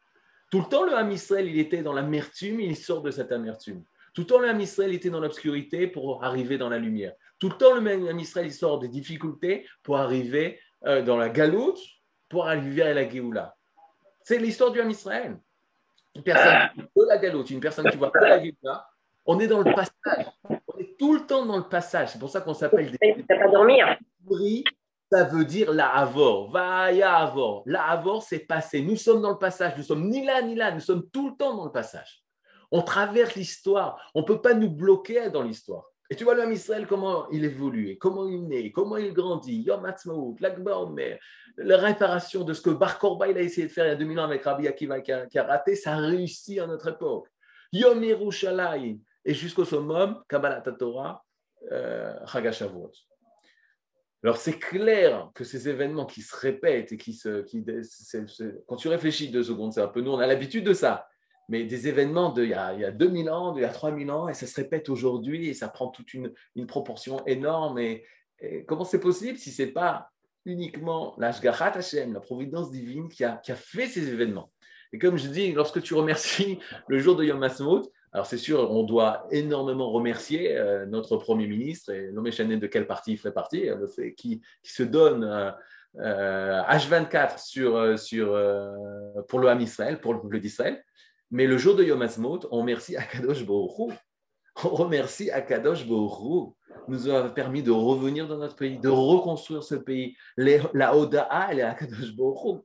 [0.49, 3.83] Tout le temps, le Ham Israël, il était dans l'amertume, il sort de cette amertume.
[4.17, 7.13] Tout le temps, le Israël était dans l'obscurité pour arriver dans la lumière.
[7.37, 11.77] Tout le temps, le Ham Israël, sort des difficultés pour arriver euh, dans la galoute
[12.27, 13.55] pour arriver à la Géoula.
[14.23, 15.37] C'est l'histoire du Ham Israël.
[16.15, 18.87] Une personne qui voit la galoute, une personne qui voit pas la Géoula,
[19.23, 20.25] on est dans le passage.
[20.49, 22.13] On est tout le temps dans le passage.
[22.13, 23.23] C'est pour ça qu'on s'appelle des.
[23.23, 23.99] pas dormir.
[25.11, 26.49] Ça veut dire la Havor.
[26.49, 27.61] Vaya Havor.
[27.67, 28.81] La Havor, c'est passé.
[28.81, 29.73] Nous sommes dans le passage.
[29.77, 30.71] Nous sommes ni là ni là.
[30.71, 32.23] Nous sommes tout le temps dans le passage.
[32.71, 34.11] On traverse l'histoire.
[34.13, 35.85] On ne peut pas nous bloquer dans l'histoire.
[36.09, 39.85] Et tu vois l'homme Israël, comment il évolue, comment il naît, comment il grandit, Yom
[39.85, 41.19] Ha'atzmaut, l'Akba Omer,
[41.57, 43.95] la réparation de ce que Bar Korba il a essayé de faire il y a
[43.95, 47.27] 2000 ans avec Rabbi Akiva qui a, raté, ça a réussi à notre époque.
[47.73, 51.25] Yom Yerushalayim, et jusqu'au summum, Kabbalah Torah,
[51.73, 52.91] euh, Chagashavot.
[54.23, 57.41] Alors c'est clair que ces événements qui se répètent et qui se...
[57.41, 57.65] Qui,
[58.65, 61.07] quand tu réfléchis deux secondes, c'est un peu nous, on a l'habitude de ça
[61.49, 64.27] mais des événements d'il y, a, y a 2000 ans, d'il y a 3000 ans,
[64.27, 66.33] et ça se répète aujourd'hui, et ça prend toute une,
[66.67, 67.79] proportion énorme.
[67.79, 68.03] Et,
[68.67, 70.09] comment c'est possible si ce n'est pas
[70.45, 74.51] uniquement l'Ashgarat Hashem, la providence divine, qui a, qui a, fait ces événements?
[74.93, 78.71] Et comme je dis, lorsque tu remercies le jour de Yom Ha'atzmaut, alors c'est sûr,
[78.71, 83.31] on doit énormément remercier euh, notre Premier ministre, et nommé de quel parti il fait
[83.31, 83.87] partie, euh,
[84.17, 85.23] qui, qui, se donne...
[85.23, 85.51] Euh,
[85.99, 88.39] H24 sur, sur,
[89.27, 90.83] pour le Ham Israël, pour le peuple d'Israël.
[91.31, 93.97] Mais le jour de Yom Ha'atzmaut, on remercie Akadosh Baruch
[94.63, 96.53] On remercie Akadosh Baruch
[96.87, 100.15] nous a permis de revenir dans notre pays, de reconstruire ce pays.
[100.37, 102.63] la Oda'a, elle est Akadosh Baruch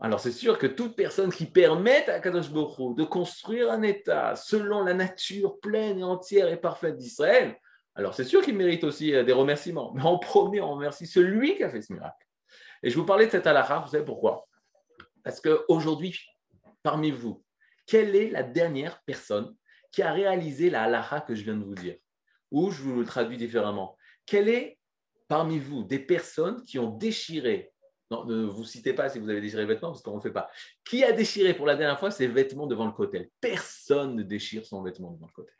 [0.00, 4.34] Alors c'est sûr que toute personne qui permet à Akadosh Baruch de construire un État
[4.34, 7.56] selon la nature pleine et entière et parfaite d'Israël,
[7.94, 9.92] alors c'est sûr qu'il mérite aussi euh, des remerciements.
[9.94, 12.26] Mais en premier, on remercie celui qui a fait ce miracle.
[12.82, 14.46] Et je vous parlais de cette halakha, vous savez pourquoi?
[15.22, 16.18] Parce qu'aujourd'hui,
[16.82, 17.44] parmi vous,
[17.90, 19.52] quelle est la dernière personne
[19.90, 21.96] qui a réalisé la halacha que je viens de vous dire?
[22.52, 23.96] Ou je vous le traduis différemment.
[24.26, 24.78] Quelle est
[25.26, 27.72] parmi vous des personnes qui ont déchiré
[28.12, 30.30] Non, ne vous citez pas si vous avez déchiré les vêtements parce qu'on ne fait
[30.30, 30.48] pas.
[30.84, 33.28] Qui a déchiré pour la dernière fois ses vêtements devant le cotel?
[33.40, 35.54] Personne ne déchire son vêtement devant le cotel.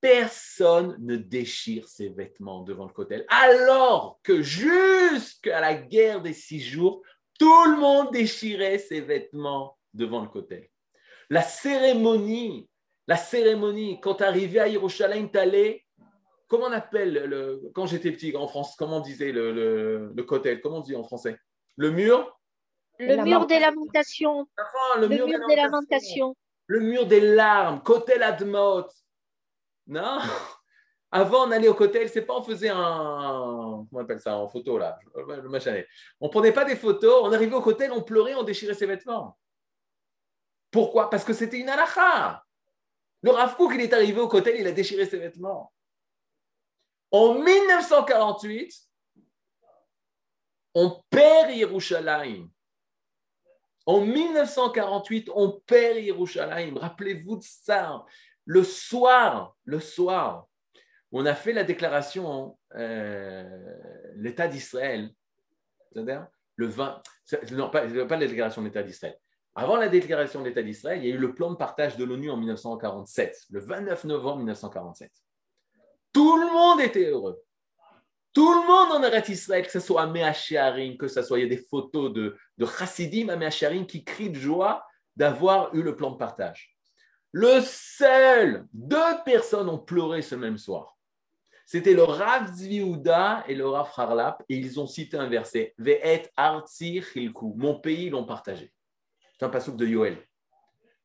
[0.00, 3.26] Personne ne déchire ses vêtements devant le cotel.
[3.28, 7.02] Alors que jusqu'à la guerre des six jours,
[7.38, 10.70] tout le monde déchirait ses vêtements devant le cotel.
[11.30, 12.68] La cérémonie,
[13.06, 15.84] la cérémonie, quand tu arrivais à Yerushalayim, tu
[16.48, 20.22] comment on appelle, le, quand j'étais petit en France, comment on disait le, le, le
[20.22, 21.38] cotel Comment on dit en français?
[21.76, 22.38] Le mur?
[22.98, 24.46] Le mur des lamentations.
[24.58, 26.34] Enfin, le, mur, des, lamentations.
[26.66, 28.86] Le mur des larmes, cotel admot.
[29.86, 30.18] Non?
[31.12, 32.76] Avant, on allait au cotel, c'est pas on faisait un.
[32.76, 34.98] Comment on appelle ça En photo, là.
[35.14, 35.82] Le machin.
[36.20, 39.36] On prenait pas des photos, on arrivait au cotel, on pleurait, on déchirait ses vêtements.
[40.70, 41.10] Pourquoi?
[41.10, 42.42] Parce que c'était une halakha.
[43.22, 45.72] Le Rav il est arrivé au cotel, il a déchiré ses vêtements.
[47.10, 48.74] En 1948,
[50.74, 52.50] on perd Yerushalayim.
[53.86, 56.76] En 1948, on perd Yerushalayim.
[56.76, 58.04] Rappelez-vous de ça.
[58.44, 60.46] Le soir, le soir,
[61.12, 63.48] on a fait la déclaration, euh,
[64.16, 65.10] l'État d'Israël,
[65.92, 67.02] c'est-à-dire le 20,
[67.52, 69.18] non, pas, pas la déclaration de l'État d'Israël.
[69.58, 72.04] Avant la déclaration de l'État d'Israël, il y a eu le plan de partage de
[72.04, 75.10] l'ONU en 1947, le 29 novembre 1947.
[76.12, 77.42] Tout le monde était heureux.
[78.34, 81.44] Tout le monde en arrête Israël, que ce soit à Meacharim, que ce soit, il
[81.44, 84.84] y a des photos de, de Chassidim à Meacharim qui crient de joie
[85.16, 86.76] d'avoir eu le plan de partage.
[87.32, 90.98] Le seul, deux personnes ont pleuré ce même soir.
[91.64, 96.30] C'était le Rav Zviouda et le Rav Harlap, et ils ont cité un verset Ve'et
[96.36, 98.70] Artsi Chilku, mon pays l'ont partagé.
[99.38, 100.18] C'est un passouk de Yoel.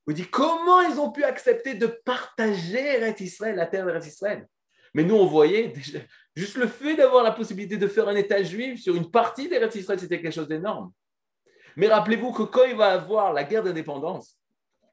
[0.08, 4.48] Vous dites comment ils ont pu accepter de partager Eretz Israël, la terre d'Eretz Israël?
[4.94, 5.74] Mais nous, on voyait
[6.36, 9.76] juste le fait d'avoir la possibilité de faire un État juif sur une partie d'Eretz
[9.76, 10.92] Israël, c'était quelque chose d'énorme.
[11.78, 14.38] Mais rappelez-vous que quand il va avoir la guerre d'indépendance,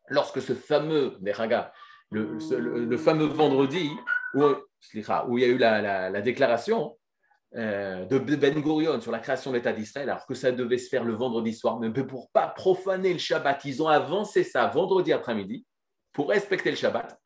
[0.09, 1.17] lorsque ce fameux,
[2.11, 2.39] le,
[2.85, 3.91] le, fameux vendredi,
[4.35, 6.98] où, où il y a eu la déclaration,
[7.57, 10.89] euh, de Ben Gurion sur la création de l'État d'Israël, alors que ça devait se
[10.89, 15.13] faire le vendredi soir, mais pour pas profaner le Shabbat, ils ont avancé ça vendredi
[15.13, 15.65] après-midi
[16.13, 17.19] pour respecter le Shabbat,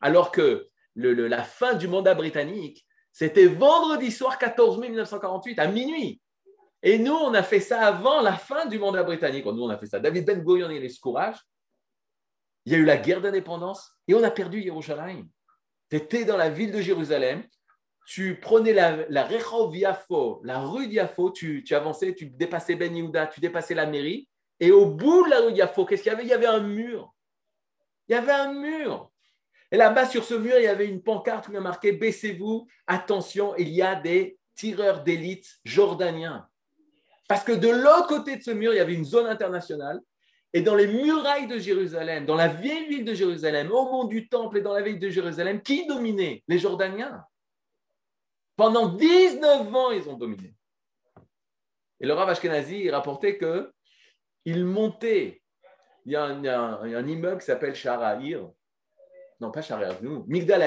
[0.00, 6.20] alors que la fin du mandat britannique, c'était vendredi soir 14 mai 1948 à minuit.
[6.82, 9.46] Et nous, on a fait ça avant la fin du mandat britannique.
[9.46, 10.00] Nous, on a fait ça.
[10.00, 11.38] David Ben Gurion et les courage.
[12.66, 15.26] Il y a eu la guerre d'indépendance et on a perdu Yerushalayim.
[15.88, 17.44] Tu étais dans la ville de Jérusalem,
[18.06, 23.74] tu prenais la, la la rue d'Iafo, tu, avançais, tu dépassais Ben Yehuda, tu dépassais
[23.74, 24.28] la mairie,
[24.60, 26.24] et au bout de la rue d'Iafo, qu'est-ce qu'il y avait?
[26.24, 27.14] Il y avait un mur.
[28.08, 29.10] Il y avait un mur.
[29.70, 31.92] Et là-bas, sur ce mur, il y avait une pancarte où il y a marqué
[31.92, 36.46] Baissez-vous, attention, il y a des tireurs d'élite jordaniens.
[37.28, 40.00] Parce que de l'autre côté de ce mur, il y avait une zone internationale.
[40.52, 44.28] Et dans les murailles de Jérusalem, dans la vieille ville de Jérusalem, au mont du
[44.28, 46.44] Temple et dans la ville de Jérusalem, qui dominait?
[46.46, 47.24] Les Jordaniens.
[48.56, 50.54] Pendant 19 ans, ils ont dominé.
[52.00, 53.72] Et le Rav Ashkenazi rapportait que
[54.44, 55.42] il montait.
[56.04, 58.50] Il y a un, immeuble qui s'appelle Sharaïr.
[59.40, 60.24] Non, pas Sharaïr, nous.
[60.28, 60.62] Migdal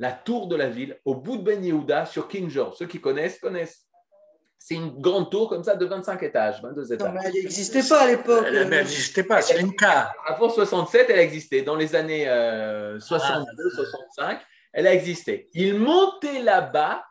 [0.00, 2.76] la tour de la ville, au bout de Ben Yehuda, sur King George.
[2.78, 3.86] Ceux qui connaissent, connaissent.
[4.58, 7.08] C'est une grande tour comme ça de 25 étages, 22 étages.
[7.08, 8.44] Non, mais elle n'existait pas à l'époque.
[8.48, 10.16] Elle n'existait pas, c'est une carte.
[10.26, 11.62] Avant 67, elle existait.
[11.62, 14.40] Dans les années 62, euh, 65,
[14.72, 15.48] elle a existé.
[15.54, 17.04] Il montait là-bas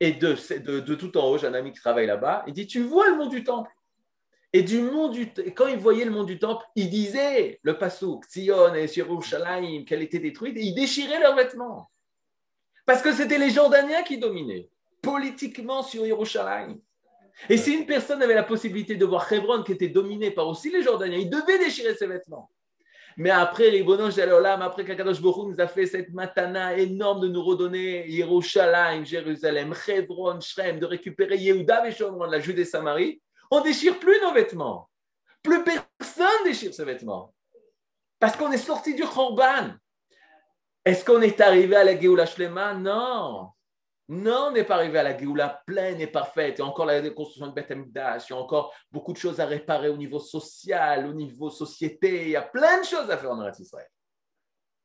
[0.00, 0.36] et de,
[0.80, 3.16] de, tout en haut, j'ai un ami qui travaille là-bas, il dit Tu vois le
[3.16, 3.70] mont du temple
[4.52, 8.24] Et du mont du quand il voyait le mont du temple, il disait le Passouk,
[8.26, 11.90] Tzion et Yerushalayim, qu'elle était détruite, et ils déchiraient leurs vêtements.
[12.86, 14.68] Parce que c'était les Jordaniens qui dominaient
[15.02, 16.78] politiquement sur Yerushalayim.
[17.48, 20.70] Et si une personne avait la possibilité de voir Hebron qui était dominé par aussi
[20.70, 22.50] les Jordaniens, il devait déchirer ses vêtements.
[23.20, 27.42] Mais après, Ribonon Shalom, après qu'Akadosh Baruch nous a fait cette matana énorme de nous
[27.42, 33.98] redonner Yerushalayim, Jérusalem, Hebron, Shrem, de récupérer Yehuda et Shomron, la Judée Samarie, on déchire
[33.98, 34.88] plus nos vêtements.
[35.42, 37.34] Plus personne déchire ses vêtements.
[38.20, 39.74] Parce qu'on est sorti du Khorban.
[40.84, 42.74] Est-ce qu'on est arrivé à la Geoula Shlema?
[42.74, 43.48] Non.
[44.10, 46.56] Non, on n'est pas arrivé à la Géoula pleine et parfaite.
[46.56, 49.38] Il y a encore la construction de Beth il y a encore beaucoup de choses
[49.38, 52.22] à réparer au niveau social, au niveau société.
[52.22, 53.88] Il y a plein de choses à faire en Eretz Israël.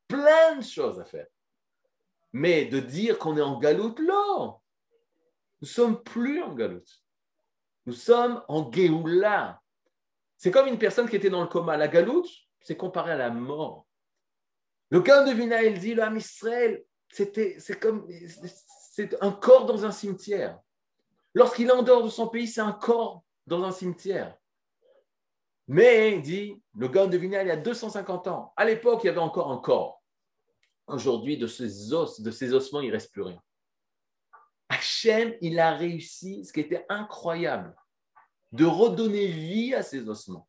[0.10, 1.28] Plein de choses à faire.
[2.34, 4.60] Mais de dire qu'on est en galoute, non.
[5.62, 7.02] Nous sommes plus en galoute.
[7.86, 9.62] Nous sommes en Géoula.
[10.36, 11.78] C'est comme une personne qui était dans le coma.
[11.78, 13.88] La galoute, c'est comparé à la mort.
[14.90, 18.08] Le Gaon de Vina, il dit, le Israël, c'est comme,
[18.96, 20.60] c'est un corps dans un cimetière.
[21.34, 24.38] Lorsqu'il est en dehors de son pays, c'est un corps dans un cimetière.
[25.68, 28.54] Mais, dit le Gaon de Vilna, il y a 250 ans.
[28.56, 30.04] À l'époque, il y avait encore un corps.
[30.86, 31.92] Aujourd'hui, de ces
[32.54, 33.42] ossements, il ne reste plus rien.
[34.70, 37.76] Hachem, il a réussi, ce qui était incroyable,
[38.52, 40.48] de redonner vie à ces ossements,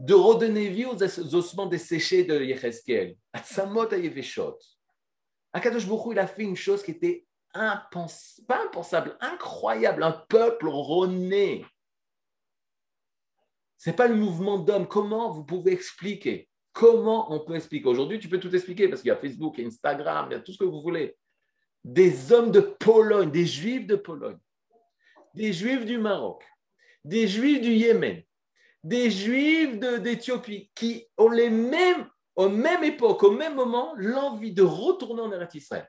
[0.00, 1.02] de redonner vie aux
[1.34, 4.58] ossements desséchés de Yecheskel, à Tzamot Ayeveshot.
[5.52, 10.68] Akadosh Baruch il a fait une chose qui était impensable, pas impensable, incroyable, un peuple
[10.68, 11.64] rené.
[13.76, 14.88] Ce n'est pas le mouvement d'hommes.
[14.88, 16.48] Comment vous pouvez expliquer?
[16.72, 17.88] Comment on peut expliquer?
[17.88, 20.52] Aujourd'hui, tu peux tout expliquer parce qu'il y a Facebook, Instagram, il y a tout
[20.52, 21.16] ce que vous voulez
[21.84, 24.38] des hommes de Pologne, des juifs de Pologne,
[25.34, 26.44] des juifs du Maroc,
[27.04, 28.22] des juifs du Yémen,
[28.82, 32.08] des juifs d'Éthiopie qui ont les mêmes,
[32.38, 35.88] aux même époque, au même moment, l'envie de retourner en Eretz Israël.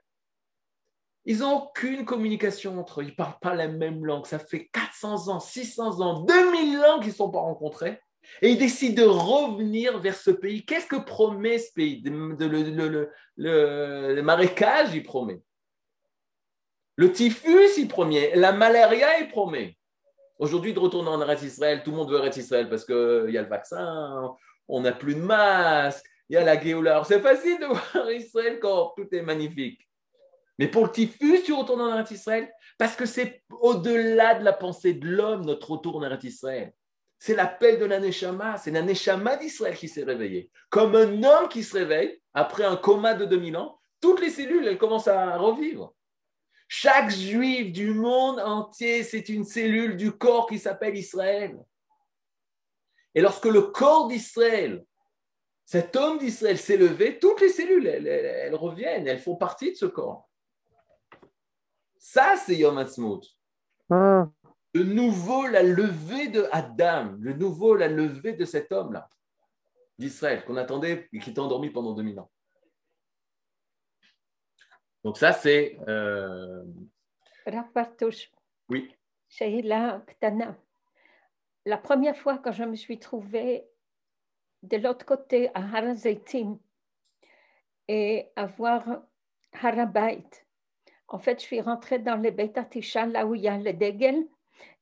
[1.26, 4.26] Ils n'ont aucune communication entre eux, ils ne parlent pas la même langue.
[4.26, 8.02] Ça fait 400 ans, 600 ans, 2000 ans qu'ils ne sont pas rencontrés.
[8.42, 10.66] Et ils décident de revenir vers ce pays.
[10.66, 12.02] Qu'est-ce que promet ce pays?
[12.04, 15.40] Le, marécage, il promet.
[16.96, 18.36] Le typhus, il promet.
[18.36, 19.78] La malaria, il promet.
[20.40, 23.38] Aujourd'hui, de retourner en Eretz Israël, tout le monde veut Eretz Israël parce qu'il y
[23.38, 24.36] a le vaccin,
[24.68, 27.04] on n'a plus de masque, il y a la Géoula.
[27.06, 29.90] C'est facile de voir Israël quand tout est magnifique.
[30.58, 34.94] Mais pour le typhus, tu retournes en Israël parce que c'est au-delà de la pensée
[34.94, 36.74] de l'homme, notre retour en Israël.
[37.18, 40.52] C'est l'appel de la Neshama, c'est la Neshama d'Israël qui s'est réveillée.
[40.70, 44.68] Comme un homme qui se réveille après un coma de 2000 ans, toutes les cellules,
[44.68, 45.94] elles commencent à revivre.
[46.68, 51.58] Chaque juif du monde entier, c'est une cellule du corps qui s'appelle Israël.
[53.16, 54.86] Et lorsque le corps d'Israël,
[55.70, 59.86] cet homme d'Israël s'est levé, toutes les cellules, elles, reviennent, elles font partie de ce
[59.86, 60.28] corps.
[62.00, 63.22] Ça, c'est Yom Ha'atzmaut.
[63.88, 64.24] Hmm.
[64.74, 69.12] De nouveau, la levée de Adam, de nouveau, la levée de cet homme-là,
[70.00, 72.32] d'Israël, qu'on attendait et qui était endormi pendant 2000 ans.
[75.04, 75.78] Donc ça, c'est...
[75.88, 76.64] Euh...
[78.70, 78.92] Oui.
[81.68, 83.69] La première fois que je me suis trouvée
[84.64, 86.58] de l'autre côté à Harazaitim
[87.88, 88.84] et à voir
[89.62, 90.24] Harabait,
[91.08, 93.74] en fait, je suis rentrée dans le Beit Tisha, là où il y a le
[93.74, 94.28] Degel,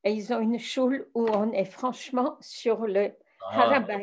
[0.04, 3.14] et ils ont une choule où on est franchement sur le
[3.46, 4.02] ah, Harabait.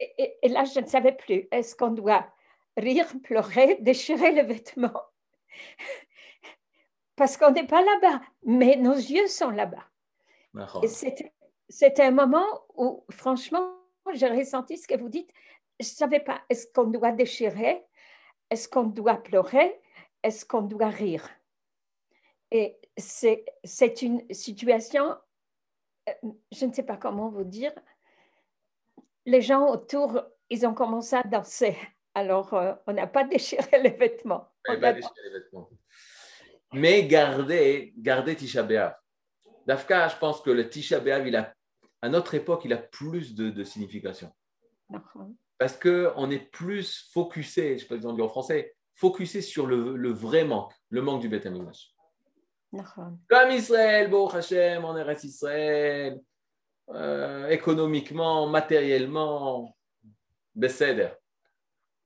[0.00, 2.26] et, et, là, je ne savais plus, est-ce qu'on doit
[2.76, 5.02] rire, pleurer, déchirer les vêtements.
[7.16, 9.84] Parce qu'on n'est pas là-bas, mais nos yeux sont là-bas.
[11.68, 13.75] C'était un moment où, franchement,
[14.14, 15.30] j'ai ressenti ce que vous dites.
[15.80, 17.84] Je ne savais pas, est-ce qu'on doit déchirer?
[18.50, 19.80] Est-ce qu'on doit pleurer?
[20.22, 21.28] Est-ce qu'on doit rire?
[22.50, 25.16] Et c'est une situation,
[26.08, 26.12] euh,
[26.52, 27.72] je ne sais pas comment vous dire,
[29.26, 31.76] les gens autour, ils ont commencé à danser.
[32.14, 34.48] Alors, euh, on n'a pas déchiré les vêtements.
[36.72, 38.94] Mais gardez, gardez Tisha B'Av.
[39.66, 41.55] Dafka, je pense que le Tisha B'Av, il a,
[42.02, 44.30] à notre époque, il a plus de, signification.
[45.58, 49.40] Parce qu'on est plus focusé, je ne sais pas si on dit en français, focusé
[49.40, 51.92] sur le, vrai manque, le manque du Beth Amikdash.
[53.28, 56.20] Comme Israël, Bo Hashem, on est Israël,
[56.90, 59.76] euh, économiquement, matériellement,
[60.54, 61.10] Besséder.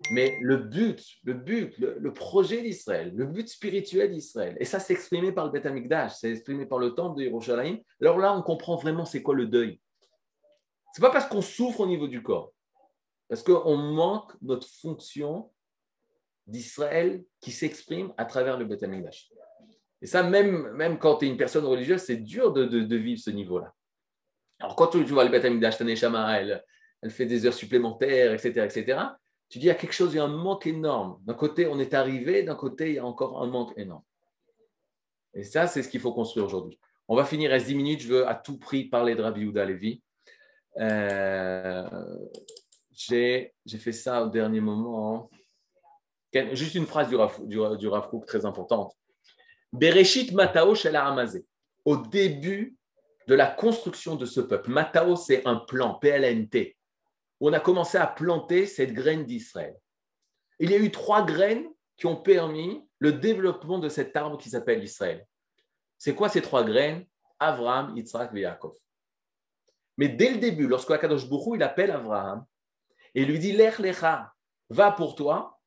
[0.09, 4.95] Mais le but, le but, le, projet d'Israël, le but spirituel d'Israël, et ça s'est
[4.95, 8.43] exprimé par le Beth Amikdash, c'est exprimé par le temple de Yerushalayim, alors là, on
[8.43, 9.79] comprend vraiment c'est quoi le deuil.
[10.95, 12.53] C'est pas parce qu'on souffre au niveau du corps,
[13.29, 15.51] parce qu'on manque notre fonction
[16.47, 19.31] d'Israël qui s'exprime à travers le Beth Amikdash.
[20.03, 23.21] Et ça, même, même quand tu es une personne religieuse, c'est dur de, de, vivre
[23.21, 23.75] ce niveau-là.
[24.59, 26.65] Alors, quand tu, vois le Beth Amikdash, elle,
[27.03, 28.99] elle fait des heures supplémentaires, etc., etc.,
[29.51, 31.19] tu dis, il y a quelque chose, il y a un manque énorme.
[31.25, 34.05] D'un côté, on est arrivé, d'un côté, il y a encore un manque énorme.
[35.35, 36.79] Et ça, c'est ce qu'il faut construire aujourd'hui.
[37.09, 39.65] On va finir, reste 10 minutes, je veux à tout prix parler de Rabbi Yehuda
[39.65, 40.01] Levi.
[40.79, 41.85] Euh,
[42.93, 45.29] j'ai fait ça au dernier moment.
[46.53, 47.45] Juste une phrase du Rav,
[47.77, 47.89] du
[48.27, 48.97] très importante.
[49.73, 51.45] Bereshit Matao Shel Amazé.
[51.85, 52.77] Au début
[53.27, 56.77] de la construction de ce peuple, Matao, c'est un plan, PLNT,
[57.41, 59.77] on a commencé à planter cette graine d'Israël.
[60.59, 61.67] Il y a eu trois graines
[61.97, 65.27] qui ont permis le développement de cet arbre qui s'appelle Israël.
[65.99, 67.05] C'est quoi ces trois graines?
[67.39, 68.75] Abraham, Yitzhak et Yaakov.
[69.97, 72.45] Mais dès le début, lorsque Akadosh Bourou, il appelle Abraham
[73.15, 74.33] et lui dit Lech lecha,
[74.69, 75.59] va pour toi,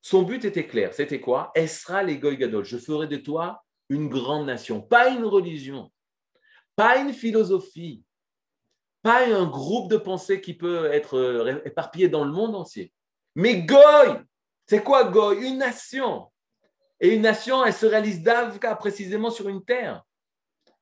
[0.00, 0.94] son but était clair.
[0.94, 1.50] C'était quoi?
[1.54, 2.64] Esra les Gadol.
[2.64, 5.92] Je ferai de toi une grande nation, pas une religion,
[6.76, 8.04] pas une philosophie,
[9.02, 12.92] pas un groupe de pensée qui peut être euh, éparpillé dans le monde entier.
[13.34, 14.18] Mais Goy,
[14.66, 15.46] c'est quoi Goy?
[15.46, 16.26] Une nation.
[17.00, 20.04] Et une nation, elle se réalise d'Avka précisément sur une terre,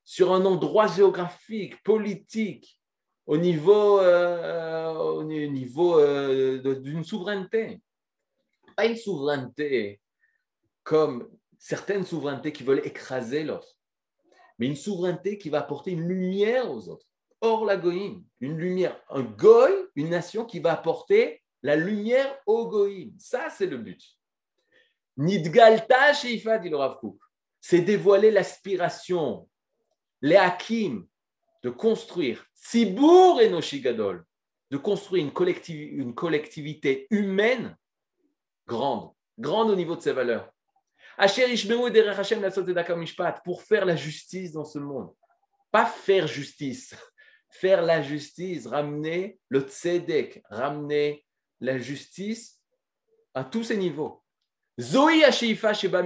[0.05, 2.81] sur un endroit géographique, politique,
[3.27, 7.83] au niveau, euh, euh, d'une souveraineté.
[8.77, 10.01] Pas une souveraineté
[10.83, 13.77] comme certaines souverainetés qui veulent écraser l'autre,
[14.59, 17.07] mais une souveraineté qui va apporter une lumière aux autres.
[17.41, 22.67] Or, la goïm, une lumière, un goy, une nation qui va apporter la lumière au
[22.69, 23.13] goïm.
[23.19, 24.03] Ça, c'est le but.
[25.17, 26.99] Nidgalta Sheifa, dit le Rav
[27.61, 29.49] c'est dévoiler l'aspiration,
[30.23, 31.05] les hakim,
[31.65, 34.25] de construire Tzibour et Noshigadol,
[34.71, 35.33] de construire une,
[35.69, 37.77] une collectivité humaine
[38.69, 40.49] grande, grande au niveau de ses valeurs.
[43.45, 45.13] Pour faire la justice dans ce monde.
[45.73, 46.95] Pas faire justice,
[47.49, 51.25] faire la justice, ramener le tzedek, ramener
[51.61, 52.61] la justice
[53.35, 54.23] à tous ces niveaux.
[54.79, 56.03] Zoï Sheba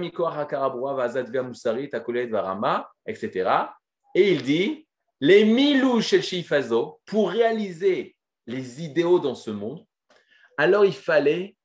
[2.27, 3.49] Varama, etc.
[4.15, 4.87] Et il dit
[5.19, 8.15] les milou chez Shifazo, pour réaliser
[8.47, 9.85] les idéaux dans ce monde,
[10.57, 11.55] alors il fallait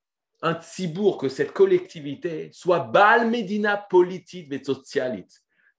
[0.43, 5.25] un tzibour, que cette collectivité soit Baal Medina politique et socialit,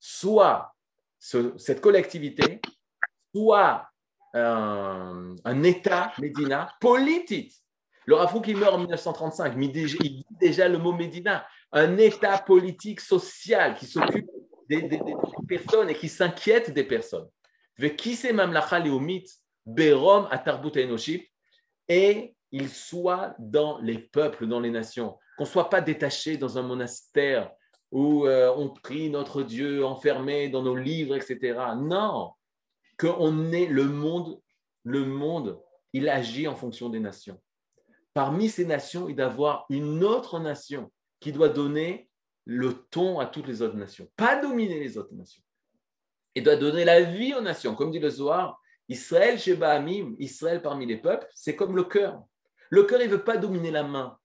[0.01, 0.74] soit
[1.18, 2.61] cette collectivité,
[3.39, 3.89] soit
[4.34, 7.55] un, un État Medina politique.
[8.07, 12.39] Le Rafouk, il meurt en 1935, mais il dit déjà le mot Médina, un État
[12.39, 14.28] politique social qui s'occupe
[14.68, 14.89] des,
[15.47, 17.28] personnes et qui s'inquiète des personnes.
[19.66, 20.28] Berom
[21.89, 26.57] et il soit dans les peuples, dans les nations, qu'on ne soit pas détaché dans
[26.59, 27.51] un monastère
[27.91, 31.59] où euh, on prie notre Dieu enfermé dans nos livres, etc.
[31.76, 32.32] Non,
[32.99, 34.40] qu'on ait le monde,
[34.84, 35.61] le monde,
[35.92, 37.40] il agit en fonction des nations.
[38.12, 40.90] Parmi ces nations, il doit y avoir une autre nation
[41.20, 42.09] qui doit donner
[42.44, 45.42] le ton à toutes les autres nations, pas dominer les autres nations.
[46.34, 47.74] Il doit donner la vie aux nations.
[47.74, 52.22] Comme dit le Zohar, Israël chez Bahamim, Israël parmi les peuples, c'est comme le cœur.
[52.70, 54.18] Le cœur, il ne veut pas dominer la main.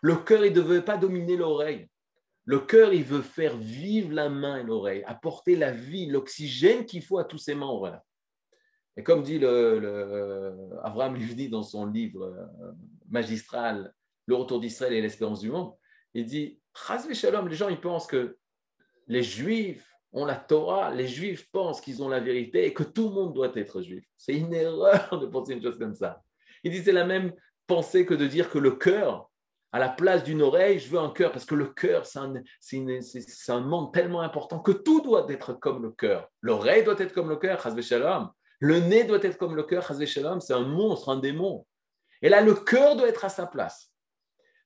[0.00, 1.88] Le cœur, il ne veut pas dominer l'oreille.
[2.44, 7.02] Le cœur, il veut faire vivre la main et l'oreille, apporter la vie, l'oxygène qu'il
[7.02, 8.00] faut à tous ses membres.
[8.96, 12.72] Et comme dit le, le Abraham Livni dans son livre euh,
[13.08, 13.94] magistral,
[14.26, 15.72] Le retour d'Israël et l'espérance du monde,
[16.14, 16.60] il dit
[17.12, 18.36] Shalom, les gens ils pensent que
[19.06, 23.08] les Juifs ont la Torah, les Juifs pensent qu'ils ont la vérité et que tout
[23.08, 24.04] le monde doit être juif.
[24.16, 26.22] C'est une erreur de penser une chose comme ça.
[26.62, 27.32] Il dit c'est la même
[27.66, 29.30] pensée que de dire que le cœur,
[29.72, 32.34] à la place d'une oreille, je veux un cœur, parce que le cœur, c'est un,
[32.34, 36.28] un, monde tellement important que tout doit être comme le cœur.
[36.40, 38.30] L'oreille doit être comme le cœur, shalom.
[38.60, 39.90] Le nez doit être comme le cœur.
[39.90, 41.66] C'est un monstre, un démon.
[42.22, 43.92] Et là, le cœur doit être à sa place.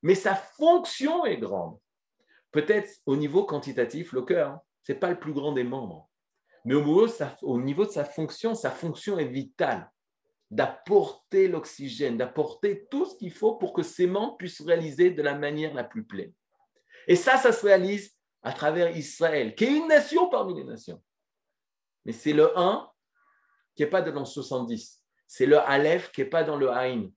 [0.02, 1.78] Mais sa fonction est grande.
[2.50, 6.10] Peut-être au niveau quantitatif, le cœur, ce n'est pas le plus grand des membres.
[6.64, 6.82] Mais au
[7.60, 9.90] niveau, de sa fonction, sa fonction est vitale
[10.50, 15.22] d'apporter l'oxygène, d'apporter tout ce qu'il faut pour que ces membres puissent se réaliser de
[15.22, 16.32] la manière la plus pleine.
[17.06, 21.02] Et ça, ça se réalise à travers Israël, qui est une nation parmi les nations.
[22.04, 22.88] Mais c'est le 1
[23.74, 25.02] qui n'est pas dans le 70.
[25.26, 27.10] C'est le Aleph qui n'est pas dans le Haïn.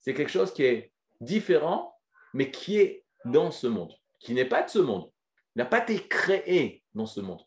[0.00, 1.96] C'est quelque chose qui est différent,
[2.34, 5.10] mais qui est dans ce monde, qui n'est pas de ce monde.
[5.54, 7.42] Il n'a pas été créé dans ce monde.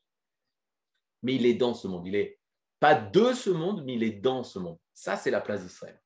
[1.24, 2.06] Mais il est dans ce monde.
[2.06, 2.40] Il n'est
[2.80, 4.78] pas de ce monde, mais il est dans ce monde.
[4.94, 6.00] Ça, c'est la place d'Israël.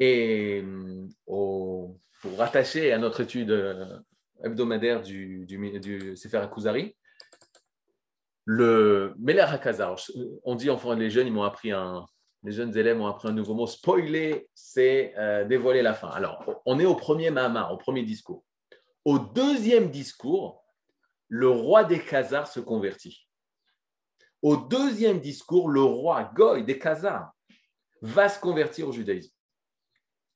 [0.00, 3.98] Et euh, pour rattacher à notre étude euh,
[4.42, 6.96] hebdomadaire du, du, Sefer Akuzari,
[8.44, 9.96] le Meler Hakazar,
[10.44, 12.04] on dit enfin les jeunes, ils m'ont appris un,
[12.44, 13.66] les jeunes élèves ont appris un nouveau mot.
[13.66, 16.08] Spoiler, c'est euh, dévoiler la fin.
[16.08, 18.44] Alors, on est au premier Mahama, au premier discours.
[19.04, 20.62] Au deuxième discours,
[21.28, 23.26] le roi des Khazars se convertit.
[24.42, 27.32] Au deuxième discours, le roi Goy des Khazars
[28.02, 29.32] va se convertir au judaïsme.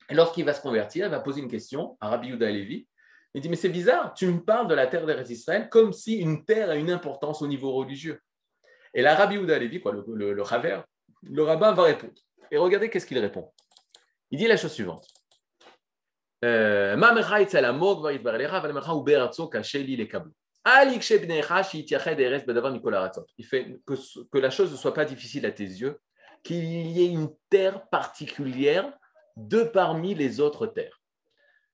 [0.08, 2.88] Et lorsqu'il va se convertir, il va poser une question à Rabbi Yehuda Levi.
[3.34, 6.16] Il dit, mais c'est bizarre, tu me parles de la terre d'Eretz Israël comme si
[6.18, 8.20] une terre a une importance au niveau religieux.
[8.94, 12.14] Et là, Rabbi Levi, quoi, le, le, le, rabbin va répondre.
[12.50, 13.52] Et regardez qu'est-ce qu'il répond?
[14.30, 15.06] Il dit la chose suivante.
[16.44, 16.96] Euh,
[23.38, 26.00] il fait que, la chose ne soit pas difficile à tes yeux,
[26.42, 28.92] qu'il y ait une terre particulière
[29.36, 30.97] de parmi les autres terres.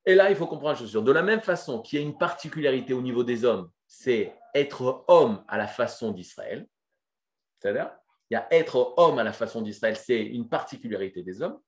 [0.07, 1.05] Et là, il faut comprendre une chose.
[1.05, 5.05] De la même façon qu'il y a une particularité au niveau des hommes, c'est être
[5.09, 6.67] homme à la façon d'Israël.
[7.59, 7.91] C'est-à-dire,
[8.31, 11.59] il y a être homme à la façon d'Israël, c'est une particularité des hommes.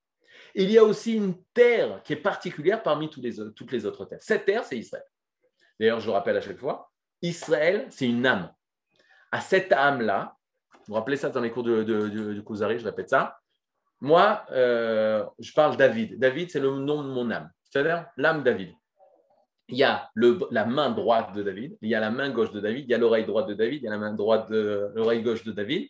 [0.54, 4.22] Il y a aussi une terre qui est particulière parmi toutes les autres terres.
[4.22, 5.04] Cette terre, c'est Israël.
[5.78, 6.90] D'ailleurs, je le rappelle à chaque fois,
[7.22, 8.52] Israël, c'est une âme.
[9.32, 10.36] À cette âme-là,
[10.86, 13.38] vous rappelez ça dans les cours de, de, Kuzari, je répète ça.
[14.00, 16.18] Moi, euh, je parle David.
[16.18, 18.74] David, c'est le nom de mon âme, c'est-à-dire l'âme David.
[19.68, 22.52] Il y a le, la main droite de David, il y a la main gauche
[22.52, 24.48] de David, il y a l'oreille droite de David, il y a la main droite
[24.48, 25.88] l'oreille gauche de David.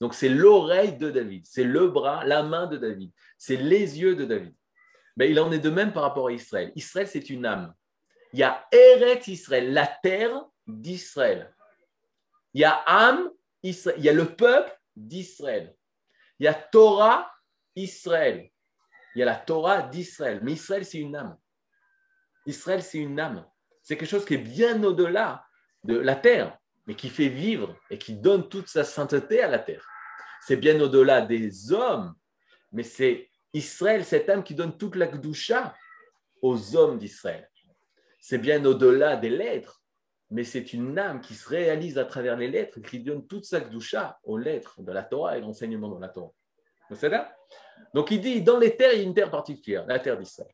[0.00, 4.14] Donc c'est l'oreille de David, c'est le bras, la main de David, c'est les yeux
[4.14, 4.54] de David.
[5.16, 6.72] Mais il en est de même par rapport à Israël.
[6.76, 7.74] Israël, c'est une âme.
[8.32, 11.52] Il y a Eret Israël, la terre d'Israël.
[12.54, 13.28] Il y a âme,
[13.62, 15.74] il y a le peuple d'Israël.
[16.38, 17.30] Il y a Torah,
[17.74, 18.48] Israël.
[19.18, 20.38] Il y a la Torah d'Israël.
[20.44, 21.36] Mais Israël, c'est une âme.
[22.46, 23.44] Israël, c'est une âme.
[23.82, 25.44] C'est quelque chose qui est bien au-delà
[25.82, 26.56] de la terre,
[26.86, 29.84] mais qui fait vivre et qui donne toute sa sainteté à la terre.
[30.40, 32.14] C'est bien au-delà des hommes,
[32.70, 35.74] mais c'est Israël, cette âme qui donne toute la Gdusha
[36.40, 37.50] aux hommes d'Israël.
[38.20, 39.82] C'est bien au-delà des lettres,
[40.30, 43.58] mais c'est une âme qui se réalise à travers les lettres, qui donne toute sa
[43.58, 46.32] Gdusha aux lettres de la Torah et l'enseignement de la Torah.
[47.94, 50.52] Donc il dit, dans les terres, il y a une terre particulière, la terre d'Israël.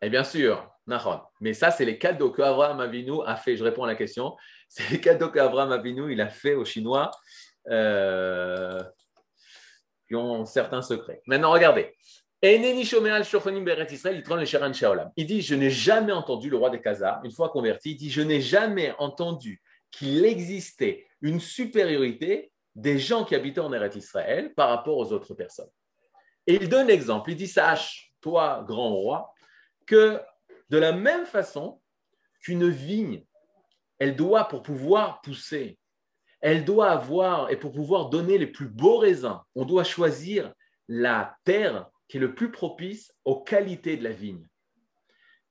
[0.00, 1.20] Et bien sûr, Nahon.
[1.40, 3.56] Mais ça, c'est les cadeaux qu'Abraham Avinu a fait.
[3.56, 4.36] Je réponds à la question.
[4.68, 7.10] C'est les cadeaux qu'Abraham Avinu il a fait aux Chinois
[7.68, 8.82] euh,
[10.06, 11.22] qui ont certains secrets.
[11.26, 11.94] Maintenant, regardez.
[12.42, 12.60] Il
[15.26, 18.20] dit Je n'ai jamais entendu le roi des Khazars, une fois converti, il dit Je
[18.20, 24.68] n'ai jamais entendu qu'il existait une supériorité des gens qui habitaient en Eretz Israël par
[24.70, 25.70] rapport aux autres personnes.
[26.46, 27.32] Et il donne l'exemple.
[27.32, 29.32] Il dit Sache, toi, grand roi,
[29.84, 30.20] que
[30.70, 31.80] de la même façon
[32.40, 33.24] qu'une vigne,
[33.98, 35.78] elle doit, pour pouvoir pousser,
[36.40, 40.52] elle doit avoir, et pour pouvoir donner les plus beaux raisins, on doit choisir
[40.86, 44.46] la terre qui est le plus propice aux qualités de la vigne.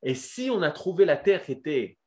[0.02, 1.98] Et si on a trouvé la terre qui était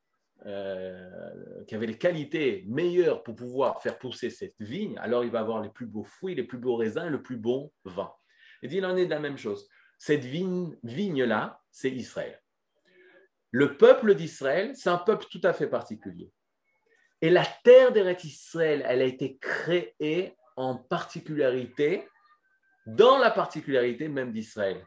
[0.46, 5.40] euh, qui avait les qualités meilleures pour pouvoir faire pousser cette vigne, alors il va
[5.40, 8.12] avoir les plus beaux fruits, les plus beaux raisins le plus bon vin.
[8.62, 9.68] Et il en est de la même chose.
[9.98, 12.40] Cette vigne-là, c'est Israël.
[13.50, 16.32] Le peuple d'Israël, c'est un peuple tout à fait particulier.
[17.20, 22.08] Et la terre d'Eretz Israël, elle a été créée en particularité,
[22.86, 24.84] dans la particularité même d'Israël.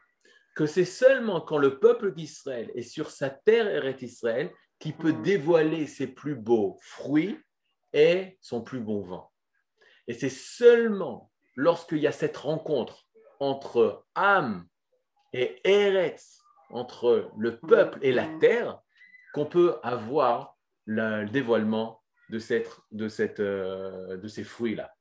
[0.56, 4.52] Que c'est seulement quand le peuple d'Israël est sur sa terre Eretz Israël
[4.84, 7.40] qui peut dévoiler ses plus beaux fruits
[7.94, 9.26] et son plus bon vin.
[10.10, 13.08] Et c'est seulement lorsqu'il y a cette rencontre
[13.40, 14.68] entre âme
[15.32, 18.82] et Eretz, entre le peuple et la terre,
[19.34, 22.40] qu'on peut avoir le dévoilement de,
[23.40, 24.94] euh, de ces fruits-là.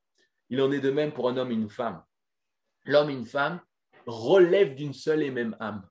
[0.48, 2.04] Il en est de même pour un homme et une femme.
[2.84, 3.60] L'homme et une femme
[4.06, 5.84] relèvent d'une seule et même âme.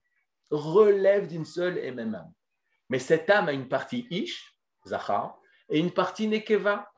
[0.50, 2.32] Relèvent d'une seule et même âme.
[2.92, 4.54] Mais cette âme a une partie Ish,
[4.86, 5.40] Zachar,
[5.70, 6.92] et une partie Nekeva,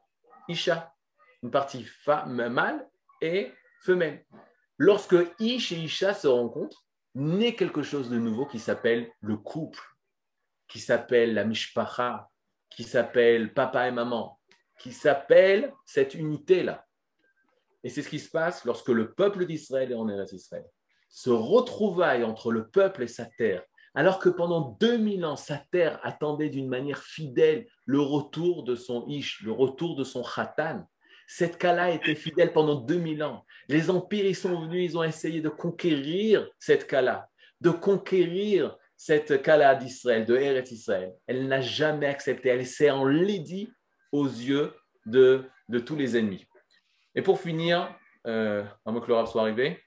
[0.47, 0.91] Isha.
[1.43, 2.89] Une partie femme, mâle
[3.21, 4.25] et femelle.
[4.79, 6.83] Lorsque Ish et Isha se rencontrent,
[7.13, 9.83] naît quelque chose de nouveau qui s'appelle le couple,
[10.67, 12.27] qui s'appelle la mishpacha,
[12.71, 14.39] qui s'appelle papa et maman,
[14.79, 16.87] qui s'appelle cette unité-là.
[17.83, 20.65] Et c'est ce qui se passe lorsque le peuple d'Israël et en Israël
[21.07, 23.63] se retrouvaille entre le peuple et sa terre
[23.95, 29.05] alors que pendant 2000 ans, sa terre attendait d'une manière fidèle le retour de son
[29.07, 30.87] Ish, le retour de son Khatan.
[31.27, 33.45] Cette Kala était fidèle pendant 2000 ans.
[33.69, 37.29] Les empires, ils sont venus, ils ont essayé de conquérir cette Kala,
[37.61, 41.13] de conquérir cette Kala d'Israël, de Eretz Israël.
[41.27, 42.49] Elle n'a jamais accepté.
[42.49, 43.71] Elle s'est enlaidie
[44.11, 44.73] aux yeux
[45.05, 46.45] de, de tous les ennemis.
[47.15, 49.79] Et pour finir, euh, avant que le soit arrivé.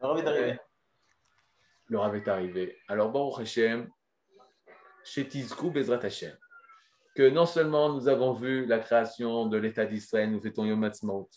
[0.00, 0.58] Arrivé
[1.92, 2.78] le Rav est arrivé.
[2.88, 3.90] Alors, Baruch Hashem,
[7.14, 11.28] que non seulement nous avons vu la création de l'État d'Israël, nous fêtons Yom Ha'atzmaut,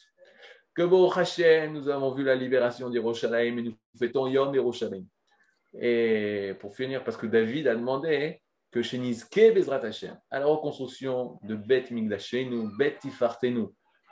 [0.74, 5.06] que Baruch Hashem, nous avons vu la libération d'Yerushalayim et nous fêtons Yom Yerushalayim.
[5.78, 8.42] Et pour finir, parce que David a demandé
[8.72, 8.98] que chez
[9.52, 13.68] Bezrat Hashem, à la reconstruction de Bet Migdashenu, Bet Tifartenu,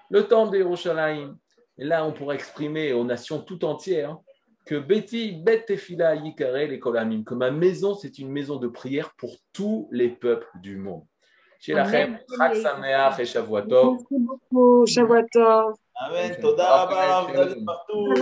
[0.10, 1.38] le temple d'Yerushalayim,
[1.78, 4.18] là on pourrait exprimer aux nations tout entières
[4.66, 9.14] que Betty Bet Tefila Yikare les Kolamim, que ma maison c'est une maison de prière
[9.18, 11.04] pour tous les peuples du monde.
[12.56, 13.26] Sameach et
[13.92, 14.86] Merci beaucoup.
[15.96, 16.36] Amen.
[16.42, 18.14] Toda rabba, vous allez partout.